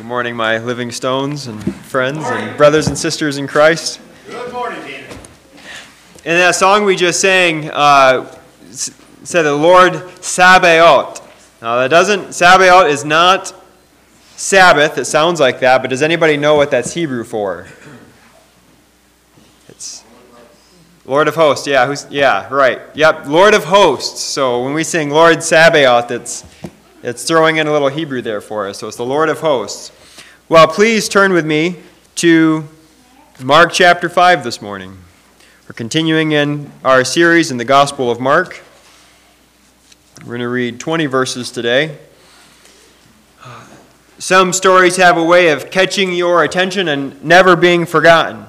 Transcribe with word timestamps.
Good 0.00 0.06
morning, 0.06 0.34
my 0.34 0.56
living 0.56 0.90
stones 0.92 1.46
and 1.46 1.62
friends 1.84 2.24
and 2.24 2.56
brothers 2.56 2.86
and 2.86 2.96
sisters 2.96 3.36
in 3.36 3.46
Christ. 3.46 4.00
Good 4.26 4.50
morning, 4.50 4.80
Dana. 4.80 5.06
In 6.24 6.38
that 6.38 6.54
song 6.54 6.86
we 6.86 6.96
just 6.96 7.20
sang, 7.20 7.70
uh, 7.70 8.34
said 8.70 9.42
the 9.42 9.54
Lord 9.54 9.92
Sabaoth. 10.24 11.20
Now 11.60 11.76
that 11.76 11.88
doesn't, 11.88 12.32
Sabaoth 12.32 12.86
is 12.86 13.04
not 13.04 13.52
Sabbath. 14.36 14.96
It 14.96 15.04
sounds 15.04 15.38
like 15.38 15.60
that, 15.60 15.82
but 15.82 15.90
does 15.90 16.00
anybody 16.00 16.38
know 16.38 16.54
what 16.54 16.70
that's 16.70 16.94
Hebrew 16.94 17.22
for? 17.22 17.66
It's 19.68 20.02
Lord 21.04 21.28
of 21.28 21.34
hosts. 21.34 21.66
Yeah, 21.66 21.84
who's, 21.84 22.06
yeah, 22.08 22.48
right. 22.50 22.80
Yep, 22.94 23.26
Lord 23.26 23.52
of 23.52 23.64
hosts. 23.64 24.20
So 24.20 24.64
when 24.64 24.72
we 24.72 24.82
sing 24.82 25.10
Lord 25.10 25.42
Sabaoth, 25.42 26.10
it's 26.10 26.46
it's 27.02 27.24
throwing 27.24 27.56
in 27.56 27.66
a 27.66 27.72
little 27.72 27.88
Hebrew 27.88 28.20
there 28.20 28.42
for 28.42 28.68
us. 28.68 28.78
So 28.78 28.88
it's 28.88 28.96
the 28.98 29.06
Lord 29.06 29.30
of 29.30 29.40
hosts. 29.40 29.90
Well, 30.50 30.66
please 30.66 31.08
turn 31.08 31.32
with 31.32 31.46
me 31.46 31.76
to 32.16 32.68
Mark 33.42 33.72
chapter 33.72 34.10
5 34.10 34.44
this 34.44 34.60
morning. 34.60 34.98
We're 35.66 35.72
continuing 35.72 36.32
in 36.32 36.70
our 36.84 37.04
series 37.04 37.50
in 37.50 37.56
the 37.56 37.64
Gospel 37.64 38.10
of 38.10 38.20
Mark. 38.20 38.62
We're 40.20 40.26
going 40.26 40.40
to 40.40 40.48
read 40.48 40.78
20 40.78 41.06
verses 41.06 41.50
today. 41.50 41.96
Some 44.18 44.52
stories 44.52 44.96
have 44.96 45.16
a 45.16 45.24
way 45.24 45.48
of 45.48 45.70
catching 45.70 46.12
your 46.12 46.44
attention 46.44 46.88
and 46.88 47.24
never 47.24 47.56
being 47.56 47.86
forgotten. 47.86 48.44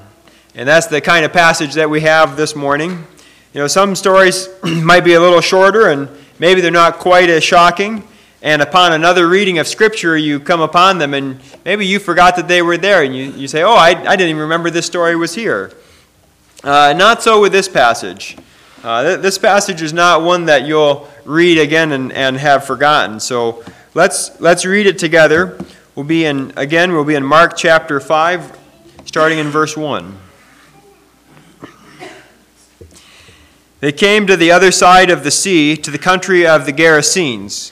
And 0.56 0.68
that's 0.68 0.88
the 0.88 1.00
kind 1.00 1.24
of 1.24 1.32
passage 1.32 1.76
that 1.76 1.90
we 1.90 2.02
have 2.02 2.36
this 2.36 2.54
morning. 2.58 3.08
You 3.54 3.62
know, 3.62 3.68
some 3.68 3.96
stories 3.96 4.50
might 4.64 5.06
be 5.06 5.14
a 5.14 5.22
little 5.22 5.40
shorter 5.40 5.88
and 5.88 6.10
maybe 6.38 6.60
they're 6.60 6.72
not 6.72 7.00
quite 7.00 7.30
as 7.30 7.46
shocking. 7.46 8.06
And 8.44 8.62
upon 8.62 8.94
another 8.94 9.28
reading 9.28 9.60
of 9.60 9.68
Scripture, 9.68 10.18
you 10.18 10.40
come 10.40 10.62
upon 10.62 10.98
them 10.98 11.14
and 11.14 11.40
maybe 11.64 11.86
you 11.86 12.00
forgot 12.00 12.36
that 12.38 12.48
they 12.48 12.64
were 12.64 12.78
there 12.78 13.04
and 13.04 13.16
you, 13.16 13.26
you 13.32 13.48
say, 13.48 13.62
Oh, 13.62 13.76
I, 13.76 13.90
I 13.90 14.16
didn't 14.16 14.30
even 14.30 14.42
remember 14.42 14.72
this 14.72 14.88
story 14.88 15.16
was 15.16 15.36
here. 15.36 15.72
Uh, 16.64 16.94
not 16.98 17.22
so 17.22 17.40
with 17.40 17.52
this 17.52 17.68
passage. 17.68 18.38
Uh, 18.84 19.04
th- 19.04 19.20
this 19.20 19.38
passage 19.38 19.84
is 19.84 19.94
not 19.94 20.24
one 20.24 20.46
that 20.46 20.66
you'll 20.66 21.08
read 21.24 21.60
again 21.60 21.92
and, 21.92 22.12
and 22.14 22.38
have 22.38 22.66
forgotten. 22.66 23.20
So 23.20 23.64
let's, 23.94 24.40
let's 24.42 24.66
read 24.66 24.88
it 24.88 24.98
together. 24.98 25.58
We'll 25.94 26.06
be 26.06 26.26
in, 26.26 26.52
again, 26.56 26.94
we'll 26.94 27.04
be 27.04 27.16
in 27.16 27.24
Mark 27.24 27.56
chapter 27.56 28.00
5, 28.00 28.58
starting 29.06 29.38
in 29.38 29.50
verse 29.50 29.78
1. 29.78 30.18
They 33.82 33.92
came 33.92 34.26
to 34.28 34.38
the 34.38 34.52
other 34.52 34.72
side 34.72 35.12
of 35.12 35.24
the 35.24 35.32
sea, 35.32 35.76
to 35.78 35.92
the 35.92 36.00
country 36.00 36.48
of 36.48 36.66
the 36.66 36.74
Gerasenes. 36.74 37.72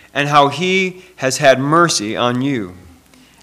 and 0.13 0.29
how 0.29 0.49
he 0.49 1.03
has 1.17 1.37
had 1.37 1.59
mercy 1.59 2.15
on 2.15 2.41
you. 2.41 2.75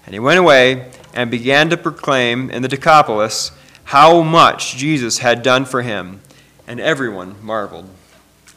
And 0.05 0.13
he 0.13 0.19
went 0.19 0.39
away 0.39 0.91
and 1.13 1.31
began 1.31 1.69
to 1.69 1.77
proclaim 1.77 2.49
in 2.49 2.61
the 2.61 2.67
Decapolis 2.67 3.51
how 3.85 4.21
much 4.21 4.75
Jesus 4.75 5.19
had 5.19 5.41
done 5.41 5.65
for 5.65 5.81
him, 5.81 6.21
and 6.67 6.79
everyone 6.79 7.35
marveled. 7.43 7.89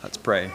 Let's 0.02 0.18
pray. 0.18 0.50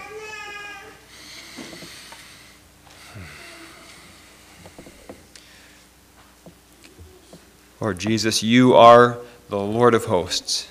Lord 7.79 7.99
Jesus, 7.99 8.41
you 8.41 8.73
are 8.73 9.19
the 9.49 9.59
Lord 9.59 9.93
of 9.93 10.05
hosts, 10.05 10.67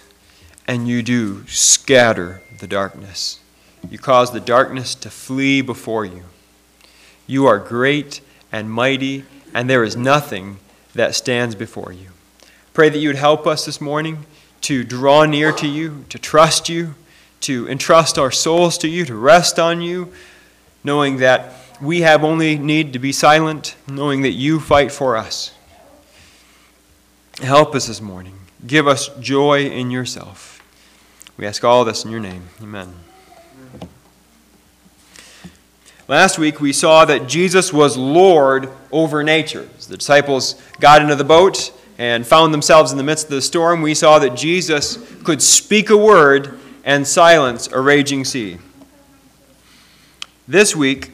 and 0.66 0.88
you 0.88 1.02
do 1.02 1.46
scatter 1.46 2.42
the 2.58 2.66
darkness. 2.66 3.40
You 3.88 3.98
cause 3.98 4.32
the 4.32 4.40
darkness 4.40 4.94
to 4.96 5.10
flee 5.10 5.60
before 5.60 6.04
you. 6.04 6.24
You 7.26 7.46
are 7.46 7.58
great 7.58 8.20
and 8.52 8.70
mighty, 8.70 9.24
and 9.52 9.68
there 9.68 9.84
is 9.84 9.96
nothing 9.96 10.58
that 10.94 11.14
stands 11.14 11.54
before 11.54 11.92
you. 11.92 12.08
Pray 12.72 12.88
that 12.88 12.98
you 12.98 13.08
would 13.08 13.16
help 13.16 13.46
us 13.46 13.64
this 13.64 13.80
morning 13.80 14.26
to 14.62 14.84
draw 14.84 15.24
near 15.24 15.52
to 15.52 15.66
you, 15.66 16.04
to 16.08 16.18
trust 16.18 16.68
you, 16.68 16.94
to 17.40 17.68
entrust 17.68 18.18
our 18.18 18.30
souls 18.30 18.78
to 18.78 18.88
you, 18.88 19.04
to 19.04 19.14
rest 19.14 19.58
on 19.58 19.80
you, 19.80 20.12
knowing 20.82 21.18
that 21.18 21.52
we 21.80 22.00
have 22.00 22.24
only 22.24 22.58
need 22.58 22.92
to 22.92 22.98
be 22.98 23.12
silent, 23.12 23.76
knowing 23.88 24.22
that 24.22 24.32
you 24.32 24.60
fight 24.60 24.90
for 24.90 25.16
us. 25.16 25.52
Help 27.42 27.74
us 27.74 27.86
this 27.86 28.00
morning. 28.00 28.34
Give 28.66 28.88
us 28.88 29.08
joy 29.20 29.66
in 29.66 29.90
yourself. 29.90 30.62
We 31.36 31.46
ask 31.46 31.62
all 31.64 31.84
this 31.84 32.04
in 32.04 32.10
your 32.10 32.20
name. 32.20 32.44
Amen. 32.62 32.94
Last 36.08 36.38
week 36.38 36.60
we 36.60 36.72
saw 36.72 37.04
that 37.04 37.26
Jesus 37.26 37.72
was 37.72 37.96
Lord 37.96 38.68
over 38.92 39.24
nature. 39.24 39.68
As 39.76 39.88
the 39.88 39.96
disciples 39.96 40.54
got 40.78 41.02
into 41.02 41.16
the 41.16 41.24
boat 41.24 41.72
and 41.98 42.24
found 42.24 42.54
themselves 42.54 42.92
in 42.92 42.98
the 42.98 43.02
midst 43.02 43.24
of 43.24 43.32
the 43.32 43.42
storm, 43.42 43.82
we 43.82 43.92
saw 43.92 44.20
that 44.20 44.36
Jesus 44.36 44.98
could 45.24 45.42
speak 45.42 45.90
a 45.90 45.96
word 45.96 46.60
and 46.84 47.04
silence 47.04 47.66
a 47.72 47.80
raging 47.80 48.24
sea. 48.24 48.58
This 50.46 50.76
week, 50.76 51.10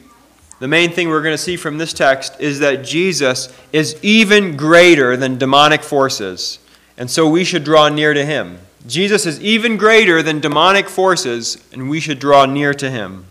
the 0.59 0.67
main 0.67 0.91
thing 0.91 1.09
we're 1.09 1.23
going 1.23 1.33
to 1.33 1.39
see 1.39 1.55
from 1.55 1.79
this 1.79 1.91
text 1.91 2.39
is 2.39 2.59
that 2.59 2.85
Jesus 2.85 3.51
is 3.71 3.97
even 4.03 4.55
greater 4.55 5.17
than 5.17 5.39
demonic 5.39 5.81
forces, 5.81 6.59
and 6.99 7.09
so 7.09 7.27
we 7.27 7.43
should 7.43 7.63
draw 7.63 7.89
near 7.89 8.13
to 8.13 8.23
him. 8.23 8.59
Jesus 8.85 9.25
is 9.25 9.41
even 9.41 9.75
greater 9.75 10.21
than 10.21 10.39
demonic 10.39 10.87
forces, 10.87 11.57
and 11.73 11.89
we 11.89 11.99
should 11.99 12.19
draw 12.19 12.45
near 12.45 12.75
to 12.75 12.91
him. 12.91 13.25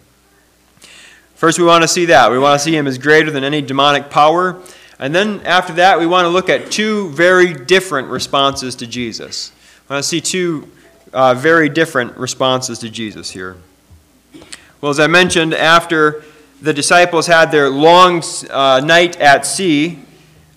First, 1.42 1.58
we 1.58 1.64
want 1.64 1.82
to 1.82 1.88
see 1.88 2.04
that. 2.04 2.30
We 2.30 2.38
want 2.38 2.60
to 2.60 2.64
see 2.64 2.76
him 2.76 2.86
as 2.86 2.98
greater 2.98 3.28
than 3.28 3.42
any 3.42 3.60
demonic 3.60 4.10
power. 4.10 4.62
And 5.00 5.12
then 5.12 5.40
after 5.44 5.72
that, 5.72 5.98
we 5.98 6.06
want 6.06 6.24
to 6.24 6.28
look 6.28 6.48
at 6.48 6.70
two 6.70 7.08
very 7.08 7.52
different 7.52 8.06
responses 8.06 8.76
to 8.76 8.86
Jesus. 8.86 9.50
I 9.90 9.94
want 9.94 10.04
to 10.04 10.08
see 10.08 10.20
two 10.20 10.68
uh, 11.12 11.34
very 11.34 11.68
different 11.68 12.16
responses 12.16 12.78
to 12.78 12.88
Jesus 12.88 13.32
here. 13.32 13.56
Well, 14.80 14.90
as 14.90 15.00
I 15.00 15.08
mentioned, 15.08 15.52
after 15.52 16.22
the 16.60 16.72
disciples 16.72 17.26
had 17.26 17.50
their 17.50 17.68
long 17.68 18.22
uh, 18.48 18.80
night 18.84 19.16
at 19.16 19.44
sea, 19.44 19.98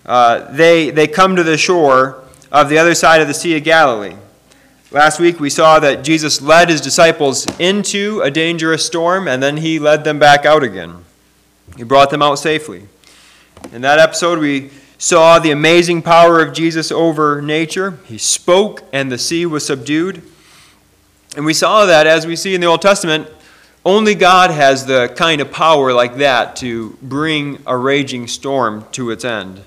uh, 0.06 0.52
they, 0.52 0.92
they 0.92 1.08
come 1.08 1.36
to 1.36 1.44
the 1.44 1.58
shore 1.58 2.24
of 2.52 2.70
the 2.70 2.78
other 2.78 2.94
side 2.94 3.22
of 3.22 3.28
the 3.28 3.34
Sea 3.34 3.58
of 3.58 3.64
Galilee. 3.64 4.18
Last 4.92 5.20
week 5.20 5.40
we 5.40 5.50
saw 5.50 5.80
that 5.80 6.04
Jesus 6.04 6.42
led 6.42 6.70
his 6.70 6.80
disciples 6.80 7.48
into 7.60 8.22
a 8.24 8.30
dangerous 8.30 8.86
storm 8.86 9.28
and 9.28 9.42
then 9.42 9.58
he 9.58 9.80
led 9.80 10.04
them 10.04 10.20
back 10.20 10.46
out 10.46 10.64
again. 10.64 11.04
He 11.76 11.84
brought 11.84 12.12
them 12.12 12.22
out 12.22 12.36
safely. 12.36 12.88
In 13.74 13.82
that 13.82 13.98
episode, 13.98 14.38
we 14.38 14.70
saw 15.00 15.40
the 15.40 15.50
amazing 15.50 16.04
power 16.04 16.40
of 16.40 16.54
Jesus 16.54 16.92
over 16.92 17.42
nature. 17.42 17.98
He 18.06 18.20
spoke 18.20 18.84
and 18.94 19.12
the 19.12 19.18
sea 19.18 19.46
was 19.46 19.66
subdued. 19.66 20.22
And 21.36 21.46
we 21.46 21.54
saw 21.54 21.86
that, 21.86 22.08
as 22.08 22.28
we 22.28 22.36
see 22.36 22.56
in 22.56 22.62
the 22.62 22.68
Old 22.68 22.82
Testament, 22.82 23.28
only 23.84 24.16
God 24.16 24.52
has 24.52 24.86
the 24.86 25.14
kind 25.16 25.42
of 25.42 25.52
power 25.52 25.94
like 25.94 26.18
that 26.18 26.56
to 26.58 26.98
bring 27.02 27.62
a 27.66 27.76
raging 27.76 28.28
storm 28.28 28.86
to 28.94 29.10
its 29.12 29.26
end. 29.26 29.64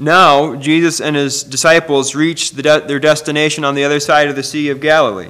Now, 0.00 0.56
Jesus 0.56 0.98
and 0.98 1.14
his 1.14 1.42
disciples 1.42 2.14
reached 2.14 2.56
the 2.56 2.62
de- 2.62 2.80
their 2.80 2.98
destination 2.98 3.64
on 3.64 3.74
the 3.74 3.84
other 3.84 4.00
side 4.00 4.28
of 4.28 4.34
the 4.34 4.42
Sea 4.42 4.70
of 4.70 4.80
Galilee. 4.80 5.28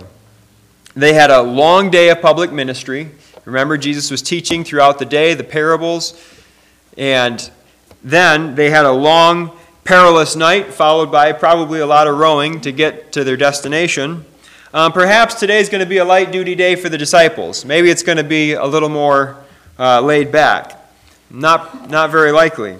They 0.95 1.13
had 1.13 1.29
a 1.29 1.43
long 1.43 1.91
day 1.91 2.09
of 2.11 2.23
public 2.23 2.53
ministry. 2.53 3.11
Remember, 3.45 3.77
Jesus 3.77 4.13
was 4.13 4.23
teaching 4.23 4.63
throughout 4.63 5.01
the 5.01 5.05
day 5.05 5.35
the 5.35 5.43
parables. 5.43 6.25
And 6.97 7.51
then 8.05 8.55
they 8.55 8.71
had 8.71 8.85
a 8.87 8.93
long, 8.93 9.51
perilous 9.83 10.37
night, 10.37 10.73
followed 10.73 11.11
by 11.11 11.33
probably 11.33 11.81
a 11.81 11.87
lot 11.87 12.07
of 12.07 12.17
rowing 12.17 12.61
to 12.61 12.71
get 12.71 13.11
to 13.15 13.25
their 13.25 13.37
destination. 13.37 14.25
Um, 14.73 14.93
perhaps 14.93 15.35
today 15.35 15.59
is 15.59 15.69
going 15.69 15.83
to 15.83 15.89
be 15.89 15.99
a 15.99 16.05
light 16.05 16.31
duty 16.31 16.55
day 16.55 16.77
for 16.77 16.89
the 16.89 16.99
disciples. 16.99 17.65
Maybe 17.65 17.91
it's 17.91 18.05
going 18.05 18.19
to 18.19 18.25
be 18.25 18.53
a 18.53 18.67
little 18.67 18.89
more 18.89 19.37
uh, 19.81 20.01
laid 20.01 20.31
back. 20.31 20.79
Not, 21.29 21.91
not 21.91 22.13
very 22.13 22.31
likely. 22.31 22.77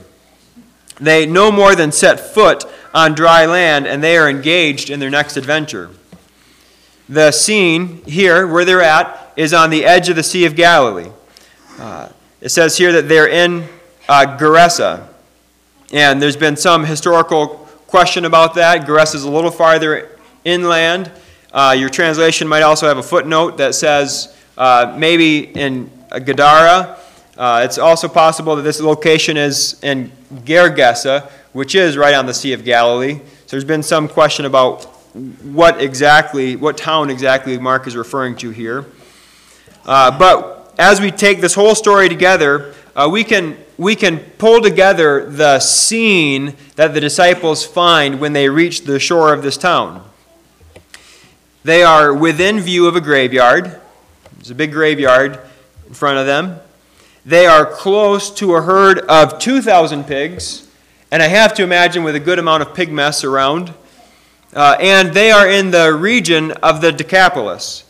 They 1.01 1.27
no 1.27 1.51
more 1.51 1.75
than 1.75 1.93
set 1.93 2.21
foot 2.21 2.65
on 2.93 3.15
dry 3.15 3.47
land 3.47 3.87
and 3.87 4.03
they 4.03 4.17
are 4.17 4.29
engaged 4.29 4.91
in 4.91 5.01
their 5.01 5.11
next 5.11 5.37
adventure. 5.37 5.91
The 7.09 7.33
scene 7.33 8.05
here, 8.05 8.47
where 8.47 8.65
they're 8.65 8.83
at, 8.83 9.33
is 9.37 9.53
on 9.53 9.71
the 9.71 9.85
edge 9.85 10.09
of 10.09 10.17
the 10.17 10.23
Sea 10.23 10.45
of 10.45 10.55
Galilee. 10.55 11.11
Uh, 11.79 12.09
it 12.41 12.51
says 12.51 12.77
here 12.77 12.93
that 12.93 13.09
they're 13.09 13.29
in 13.29 13.65
uh, 14.09 14.37
Gerasa. 14.39 15.09
And 15.93 16.23
there's 16.23 16.37
been 16.37 16.57
some 16.57 16.85
historical 16.85 17.49
question 17.87 18.25
about 18.25 18.55
that. 18.55 18.87
Gerasa 18.87 19.17
is 19.17 19.25
a 19.25 19.31
little 19.31 19.51
farther 19.51 20.17
inland. 20.45 21.11
Uh, 21.53 21.75
your 21.77 21.89
translation 21.89 22.47
might 22.47 22.63
also 22.63 22.87
have 22.87 22.99
a 22.99 23.03
footnote 23.03 23.57
that 23.57 23.75
says 23.75 24.37
uh, 24.57 24.95
maybe 24.97 25.49
in 25.59 25.91
Gadara. 26.11 26.97
Uh, 27.41 27.63
it's 27.65 27.79
also 27.79 28.07
possible 28.07 28.55
that 28.55 28.61
this 28.61 28.83
location 28.83 29.39
is 29.39 29.83
in 29.83 30.13
Gergesa, 30.45 31.27
which 31.55 31.75
is 31.75 31.97
right 31.97 32.15
on 32.15 32.27
the 32.27 32.35
Sea 32.35 32.53
of 32.53 32.67
Galilee. 32.67 33.15
So 33.15 33.23
there's 33.57 33.65
been 33.65 33.83
some 33.83 34.09
question 34.09 34.45
about 34.45 34.85
what 35.43 35.81
exactly, 35.81 36.55
what 36.55 36.77
town 36.77 37.09
exactly 37.09 37.57
Mark 37.57 37.87
is 37.87 37.97
referring 37.97 38.37
to 38.37 38.51
here. 38.51 38.85
Uh, 39.87 40.19
but 40.19 40.75
as 40.79 41.01
we 41.01 41.11
take 41.11 41.41
this 41.41 41.55
whole 41.55 41.75
story 41.75 42.11
together, 42.11 42.75
uh, 42.95 43.09
we, 43.11 43.25
can, 43.25 43.57
we 43.79 43.97
can 43.97 44.19
pull 44.19 44.61
together 44.61 45.25
the 45.25 45.61
scene 45.61 46.55
that 46.77 46.93
the 46.93 47.01
disciples 47.01 47.65
find 47.65 48.21
when 48.21 48.35
they 48.35 48.51
reach 48.51 48.83
the 48.83 49.01
shore 49.01 49.33
of 49.33 49.43
this 49.43 49.57
town. 49.57 50.05
They 51.65 51.83
are 51.85 52.13
within 52.13 52.61
view 52.61 52.87
of 52.87 52.97
a 52.97 53.01
graveyard. 53.01 53.81
There's 54.35 54.51
a 54.51 54.55
big 54.55 54.73
graveyard 54.73 55.41
in 55.89 55.95
front 55.95 56.19
of 56.19 56.27
them. 56.27 56.61
They 57.27 57.45
are 57.45 57.67
close 57.67 58.31
to 58.37 58.55
a 58.55 58.63
herd 58.63 59.01
of 59.01 59.39
2,000 59.39 60.05
pigs, 60.05 60.67
and 61.11 61.23
I 61.23 61.27
have 61.27 61.53
to 61.55 61.63
imagine 61.63 62.03
with 62.03 62.15
a 62.15 62.21
good 62.21 62.39
amount 62.39 62.63
of 62.63 62.75
pig 62.75 62.91
mess 62.91 63.25
around. 63.25 63.75
Uh, 64.55 64.77
and 64.81 65.13
they 65.13 65.31
are 65.31 65.47
in 65.47 65.71
the 65.71 65.93
region 65.93 66.53
of 66.53 66.81
the 66.81 66.91
Decapolis. 66.91 67.85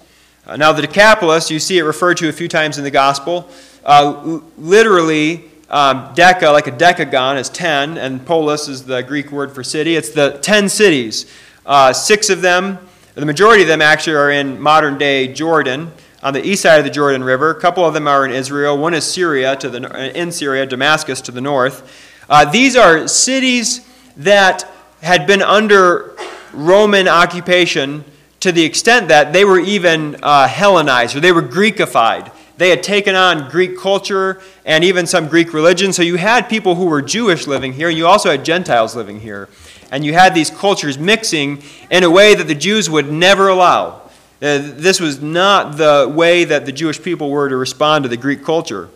Uh, 0.47 0.57
now, 0.57 0.73
the 0.73 0.83
Decapolis, 0.83 1.49
you 1.49 1.61
see 1.61 1.79
it 1.79 1.83
referred 1.83 2.17
to 2.17 2.29
a 2.29 2.33
few 2.33 2.49
times 2.49 2.77
in 2.77 2.83
the 2.83 2.91
Gospel. 2.91 3.49
Uh, 3.85 4.41
literally, 4.59 5.45
um, 5.71 6.13
deca, 6.15 6.53
like 6.53 6.67
a 6.67 6.73
decagon, 6.73 7.39
is 7.39 7.49
10, 7.49 7.99
and 7.99 8.27
polis 8.27 8.67
is 8.67 8.85
the 8.85 9.01
Greek 9.03 9.31
word 9.31 9.53
for 9.53 9.63
city. 9.63 9.95
It's 9.95 10.11
the 10.11 10.39
10 10.43 10.69
cities. 10.69 11.33
Uh, 11.65 11.93
six 11.93 12.31
of 12.31 12.43
them, 12.43 12.79
the 13.15 13.25
majority 13.25 13.63
of 13.63 13.69
them 13.69 13.81
actually 13.81 14.17
are 14.17 14.33
in 14.33 14.61
modern 14.61 14.99
day 14.99 15.33
Jordan 15.33 15.93
on 16.23 16.35
the 16.35 16.47
east 16.47 16.63
side 16.63 16.79
of 16.79 16.85
the 16.85 16.91
Jordan 16.91 17.25
River. 17.25 17.51
A 17.51 17.61
couple 17.61 17.85
of 17.85 17.95
them 17.95 18.07
are 18.07 18.25
in 18.25 18.31
Israel. 18.31 18.77
One 18.77 18.95
is 18.95 19.05
Syria 19.05 19.57
to 19.57 19.69
the 19.69 20.19
in 20.19 20.33
Syria, 20.33 20.67
Damascus 20.67 21.21
to 21.23 21.33
the 21.33 21.41
north. 21.41 22.09
Uh, 22.29 22.45
these 22.51 22.77
are 22.77 23.09
cities 23.09 23.87
that 24.17 24.71
had 25.03 25.27
been 25.27 25.43
under 25.43 26.17
Roman 26.53 27.09
occupation 27.09 28.05
to 28.41 28.53
the 28.53 28.65
extent 28.65 29.09
that 29.09 29.33
they 29.33 29.45
were 29.45 29.61
even 29.61 30.17
uh, 30.23 30.49
Hellenized 30.49 31.17
or 31.17 31.21
they 31.21 31.33
were 31.33 31.43
Greekified. 31.43 32.33
They 32.57 32.71
had 32.71 32.83
taken 32.83 33.15
on 33.15 33.49
Greek 33.49 33.79
culture 33.79 34.41
and 34.67 34.85
even 34.85 35.07
some 35.07 35.29
Greek 35.29 35.55
religion. 35.55 35.93
So 35.93 36.03
you 36.03 36.17
had 36.17 36.49
people 36.49 36.75
who 36.75 36.87
were 36.87 37.01
Jewish 37.01 37.47
living 37.47 37.73
here, 37.73 37.89
you 37.89 38.07
also 38.07 38.31
had 38.31 38.45
Gentiles 38.45 38.95
living 38.95 39.21
here. 39.21 39.49
And 39.91 40.05
you 40.05 40.13
had 40.13 40.35
these 40.35 40.51
cultures 40.51 40.99
mixing 40.99 41.63
in 41.91 42.05
a 42.05 42.11
way 42.11 42.35
that 42.35 42.47
the 42.47 42.55
Jews 42.55 42.89
would 42.89 43.11
never 43.11 43.49
allow. 43.49 44.10
Uh, 44.43 44.59
this 44.63 45.01
was 45.01 45.21
not 45.21 45.77
the 45.77 46.11
way 46.15 46.45
that 46.45 46.65
the 46.65 46.73
Jewish 46.73 47.03
people 47.03 47.31
were 47.31 47.49
to 47.49 47.57
respond 47.57 48.05
to 48.05 48.09
the 48.09 48.17
Greek 48.17 48.43
culture. 48.43 48.89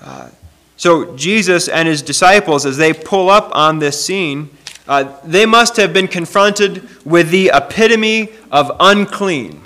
Uh, 0.00 0.28
so, 0.76 1.16
Jesus 1.16 1.68
and 1.68 1.88
his 1.88 2.02
disciples, 2.02 2.64
as 2.66 2.76
they 2.76 2.92
pull 2.92 3.30
up 3.30 3.50
on 3.54 3.78
this 3.78 4.04
scene, 4.04 4.50
uh, 4.88 5.16
they 5.24 5.46
must 5.46 5.76
have 5.76 5.92
been 5.92 6.08
confronted 6.08 6.88
with 7.04 7.30
the 7.30 7.50
epitome 7.54 8.28
of 8.50 8.70
unclean 8.80 9.62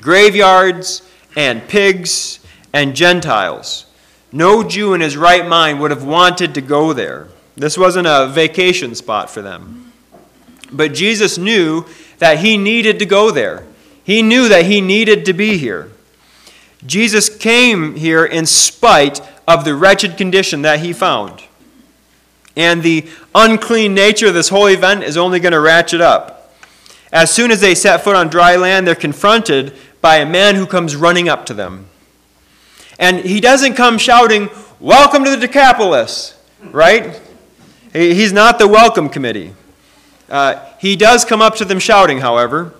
graveyards 0.00 1.02
and 1.36 1.66
pigs 1.68 2.40
and 2.72 2.96
Gentiles. 2.96 3.86
No 4.32 4.62
Jew 4.62 4.94
in 4.94 5.00
his 5.00 5.16
right 5.16 5.46
mind 5.46 5.80
would 5.80 5.90
have 5.90 6.04
wanted 6.04 6.54
to 6.54 6.60
go 6.60 6.92
there. 6.92 7.28
This 7.56 7.76
wasn't 7.76 8.06
a 8.06 8.28
vacation 8.28 8.94
spot 8.94 9.28
for 9.28 9.42
them. 9.42 9.92
But 10.72 10.94
Jesus 10.94 11.36
knew 11.36 11.84
that 12.18 12.38
he 12.38 12.56
needed 12.56 12.98
to 13.00 13.06
go 13.06 13.30
there. 13.30 13.66
He 14.04 14.22
knew 14.22 14.48
that 14.48 14.66
he 14.66 14.80
needed 14.80 15.24
to 15.26 15.32
be 15.32 15.58
here. 15.58 15.90
Jesus 16.84 17.34
came 17.34 17.94
here 17.94 18.24
in 18.24 18.46
spite 18.46 19.20
of 19.46 19.64
the 19.64 19.74
wretched 19.74 20.16
condition 20.16 20.62
that 20.62 20.80
he 20.80 20.92
found. 20.92 21.42
And 22.56 22.82
the 22.82 23.08
unclean 23.34 23.94
nature 23.94 24.28
of 24.28 24.34
this 24.34 24.48
whole 24.48 24.66
event 24.66 25.04
is 25.04 25.16
only 25.16 25.40
going 25.40 25.52
to 25.52 25.60
ratchet 25.60 26.00
up. 26.00 26.52
As 27.12 27.30
soon 27.30 27.50
as 27.50 27.60
they 27.60 27.74
set 27.74 28.02
foot 28.02 28.16
on 28.16 28.28
dry 28.28 28.56
land, 28.56 28.86
they're 28.86 28.94
confronted 28.94 29.74
by 30.00 30.16
a 30.16 30.26
man 30.26 30.56
who 30.56 30.66
comes 30.66 30.96
running 30.96 31.28
up 31.28 31.46
to 31.46 31.54
them. 31.54 31.86
And 32.98 33.20
he 33.20 33.40
doesn't 33.40 33.74
come 33.74 33.98
shouting, 33.98 34.50
Welcome 34.80 35.24
to 35.24 35.30
the 35.30 35.36
Decapolis, 35.36 36.36
right? 36.60 37.20
He's 37.92 38.32
not 38.32 38.58
the 38.58 38.66
welcome 38.66 39.08
committee. 39.08 39.54
Uh, 40.28 40.64
he 40.78 40.96
does 40.96 41.24
come 41.24 41.40
up 41.40 41.54
to 41.56 41.64
them 41.64 41.78
shouting, 41.78 42.18
however 42.18 42.74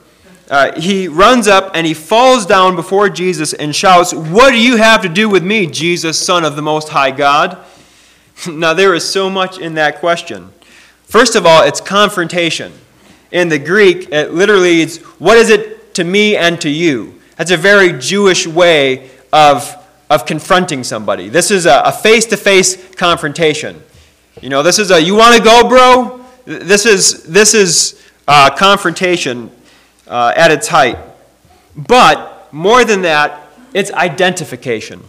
uh, 0.53 0.79
he 0.79 1.09
runs 1.09 1.49
up 1.49 1.71
and 1.73 1.87
he 1.87 1.95
falls 1.95 2.45
down 2.45 2.77
before 2.77 3.09
Jesus 3.09 3.55
and 3.55 3.75
shouts, 3.75 4.13
What 4.13 4.51
do 4.51 4.61
you 4.61 4.77
have 4.77 5.01
to 5.01 5.09
do 5.09 5.31
with 5.31 5.43
me, 5.43 5.67
Jesus, 5.67 6.19
Son 6.19 6.45
of 6.45 6.57
the 6.57 6.63
Most 6.63 6.91
High 6.91 7.11
God? 7.11 7.57
now, 8.47 8.75
there 8.75 8.95
is 8.95 9.09
so 9.09 9.31
much 9.31 9.59
in 9.59 9.73
that 9.75 9.99
question. 9.99 10.51
First 11.05 11.37
of 11.37 11.47
all, 11.47 11.63
it's 11.63 11.81
confrontation. 11.81 12.71
In 13.31 13.49
the 13.49 13.59
Greek, 13.59 14.11
it 14.13 14.35
literally 14.35 14.83
is, 14.83 14.99
What 15.19 15.39
is 15.39 15.49
it 15.49 15.95
to 15.95 16.05
me 16.05 16.37
and 16.37 16.61
to 16.61 16.69
you? 16.69 17.19
That's 17.37 17.51
a 17.51 17.57
very 17.57 17.99
Jewish 17.99 18.47
way 18.47 19.09
of, 19.33 19.75
of 20.11 20.27
confronting 20.27 20.85
somebody. 20.85 21.31
This 21.31 21.51
is 21.51 21.65
a 21.65 21.91
face 21.91 22.27
to 22.27 22.37
face 22.37 22.95
confrontation. 22.95 23.83
You 24.43 24.51
know, 24.51 24.63
this 24.63 24.79
is 24.79 24.91
a, 24.91 25.01
You 25.01 25.15
want 25.15 25.35
to 25.35 25.43
go, 25.43 25.67
bro? 25.67 26.27
This 26.45 26.85
is, 26.85 27.23
this 27.23 27.55
is 27.55 28.07
confrontation 28.27 29.51
uh, 30.13 30.35
at 30.37 30.51
its 30.51 30.69
height. 30.69 30.99
But 31.75 32.53
more 32.53 32.85
than 32.85 33.03
that, 33.03 33.49
it's 33.73 33.91
identification. 33.93 35.03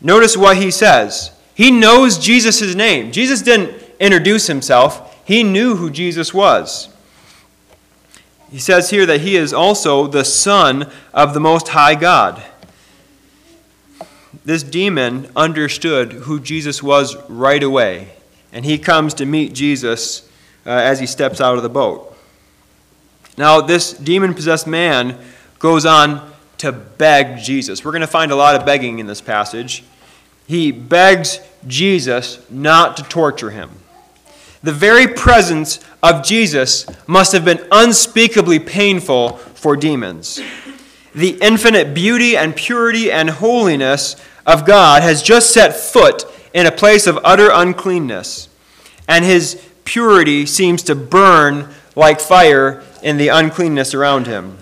Notice 0.00 0.36
what 0.36 0.56
he 0.56 0.72
says. 0.72 1.30
He 1.54 1.70
knows 1.70 2.18
Jesus' 2.18 2.74
name. 2.74 3.12
Jesus 3.12 3.40
didn't 3.40 3.80
introduce 4.00 4.48
himself, 4.48 5.24
he 5.24 5.44
knew 5.44 5.76
who 5.76 5.88
Jesus 5.88 6.34
was. 6.34 6.88
He 8.50 8.58
says 8.58 8.90
here 8.90 9.06
that 9.06 9.20
he 9.20 9.36
is 9.36 9.52
also 9.52 10.08
the 10.08 10.24
Son 10.24 10.90
of 11.12 11.32
the 11.32 11.40
Most 11.40 11.68
High 11.68 11.94
God. 11.94 12.42
This 14.44 14.62
demon 14.62 15.30
understood 15.34 16.12
who 16.12 16.40
Jesus 16.40 16.82
was 16.82 17.16
right 17.30 17.62
away, 17.62 18.10
and 18.52 18.64
he 18.64 18.78
comes 18.78 19.14
to 19.14 19.26
meet 19.26 19.54
Jesus 19.54 20.28
uh, 20.66 20.70
as 20.70 21.00
he 21.00 21.06
steps 21.06 21.40
out 21.40 21.56
of 21.56 21.62
the 21.62 21.68
boat. 21.68 22.13
Now, 23.36 23.60
this 23.60 23.92
demon 23.92 24.34
possessed 24.34 24.66
man 24.66 25.18
goes 25.58 25.84
on 25.84 26.32
to 26.58 26.72
beg 26.72 27.38
Jesus. 27.42 27.84
We're 27.84 27.92
going 27.92 28.00
to 28.02 28.06
find 28.06 28.30
a 28.30 28.36
lot 28.36 28.54
of 28.54 28.64
begging 28.64 28.98
in 28.98 29.06
this 29.06 29.20
passage. 29.20 29.82
He 30.46 30.70
begs 30.72 31.40
Jesus 31.66 32.38
not 32.50 32.96
to 32.98 33.02
torture 33.02 33.50
him. 33.50 33.70
The 34.62 34.72
very 34.72 35.06
presence 35.06 35.80
of 36.02 36.24
Jesus 36.24 36.86
must 37.06 37.32
have 37.32 37.44
been 37.44 37.66
unspeakably 37.70 38.58
painful 38.58 39.36
for 39.36 39.76
demons. 39.76 40.40
The 41.14 41.38
infinite 41.42 41.94
beauty 41.94 42.36
and 42.36 42.56
purity 42.56 43.10
and 43.12 43.30
holiness 43.30 44.16
of 44.46 44.64
God 44.64 45.02
has 45.02 45.22
just 45.22 45.52
set 45.52 45.76
foot 45.76 46.24
in 46.52 46.66
a 46.66 46.72
place 46.72 47.06
of 47.06 47.18
utter 47.24 47.50
uncleanness, 47.52 48.48
and 49.08 49.24
his 49.24 49.62
purity 49.84 50.46
seems 50.46 50.82
to 50.84 50.94
burn 50.94 51.68
like 51.94 52.20
fire 52.20 52.82
in 53.04 53.18
the 53.18 53.28
uncleanness 53.28 53.92
around 53.94 54.26
him. 54.26 54.56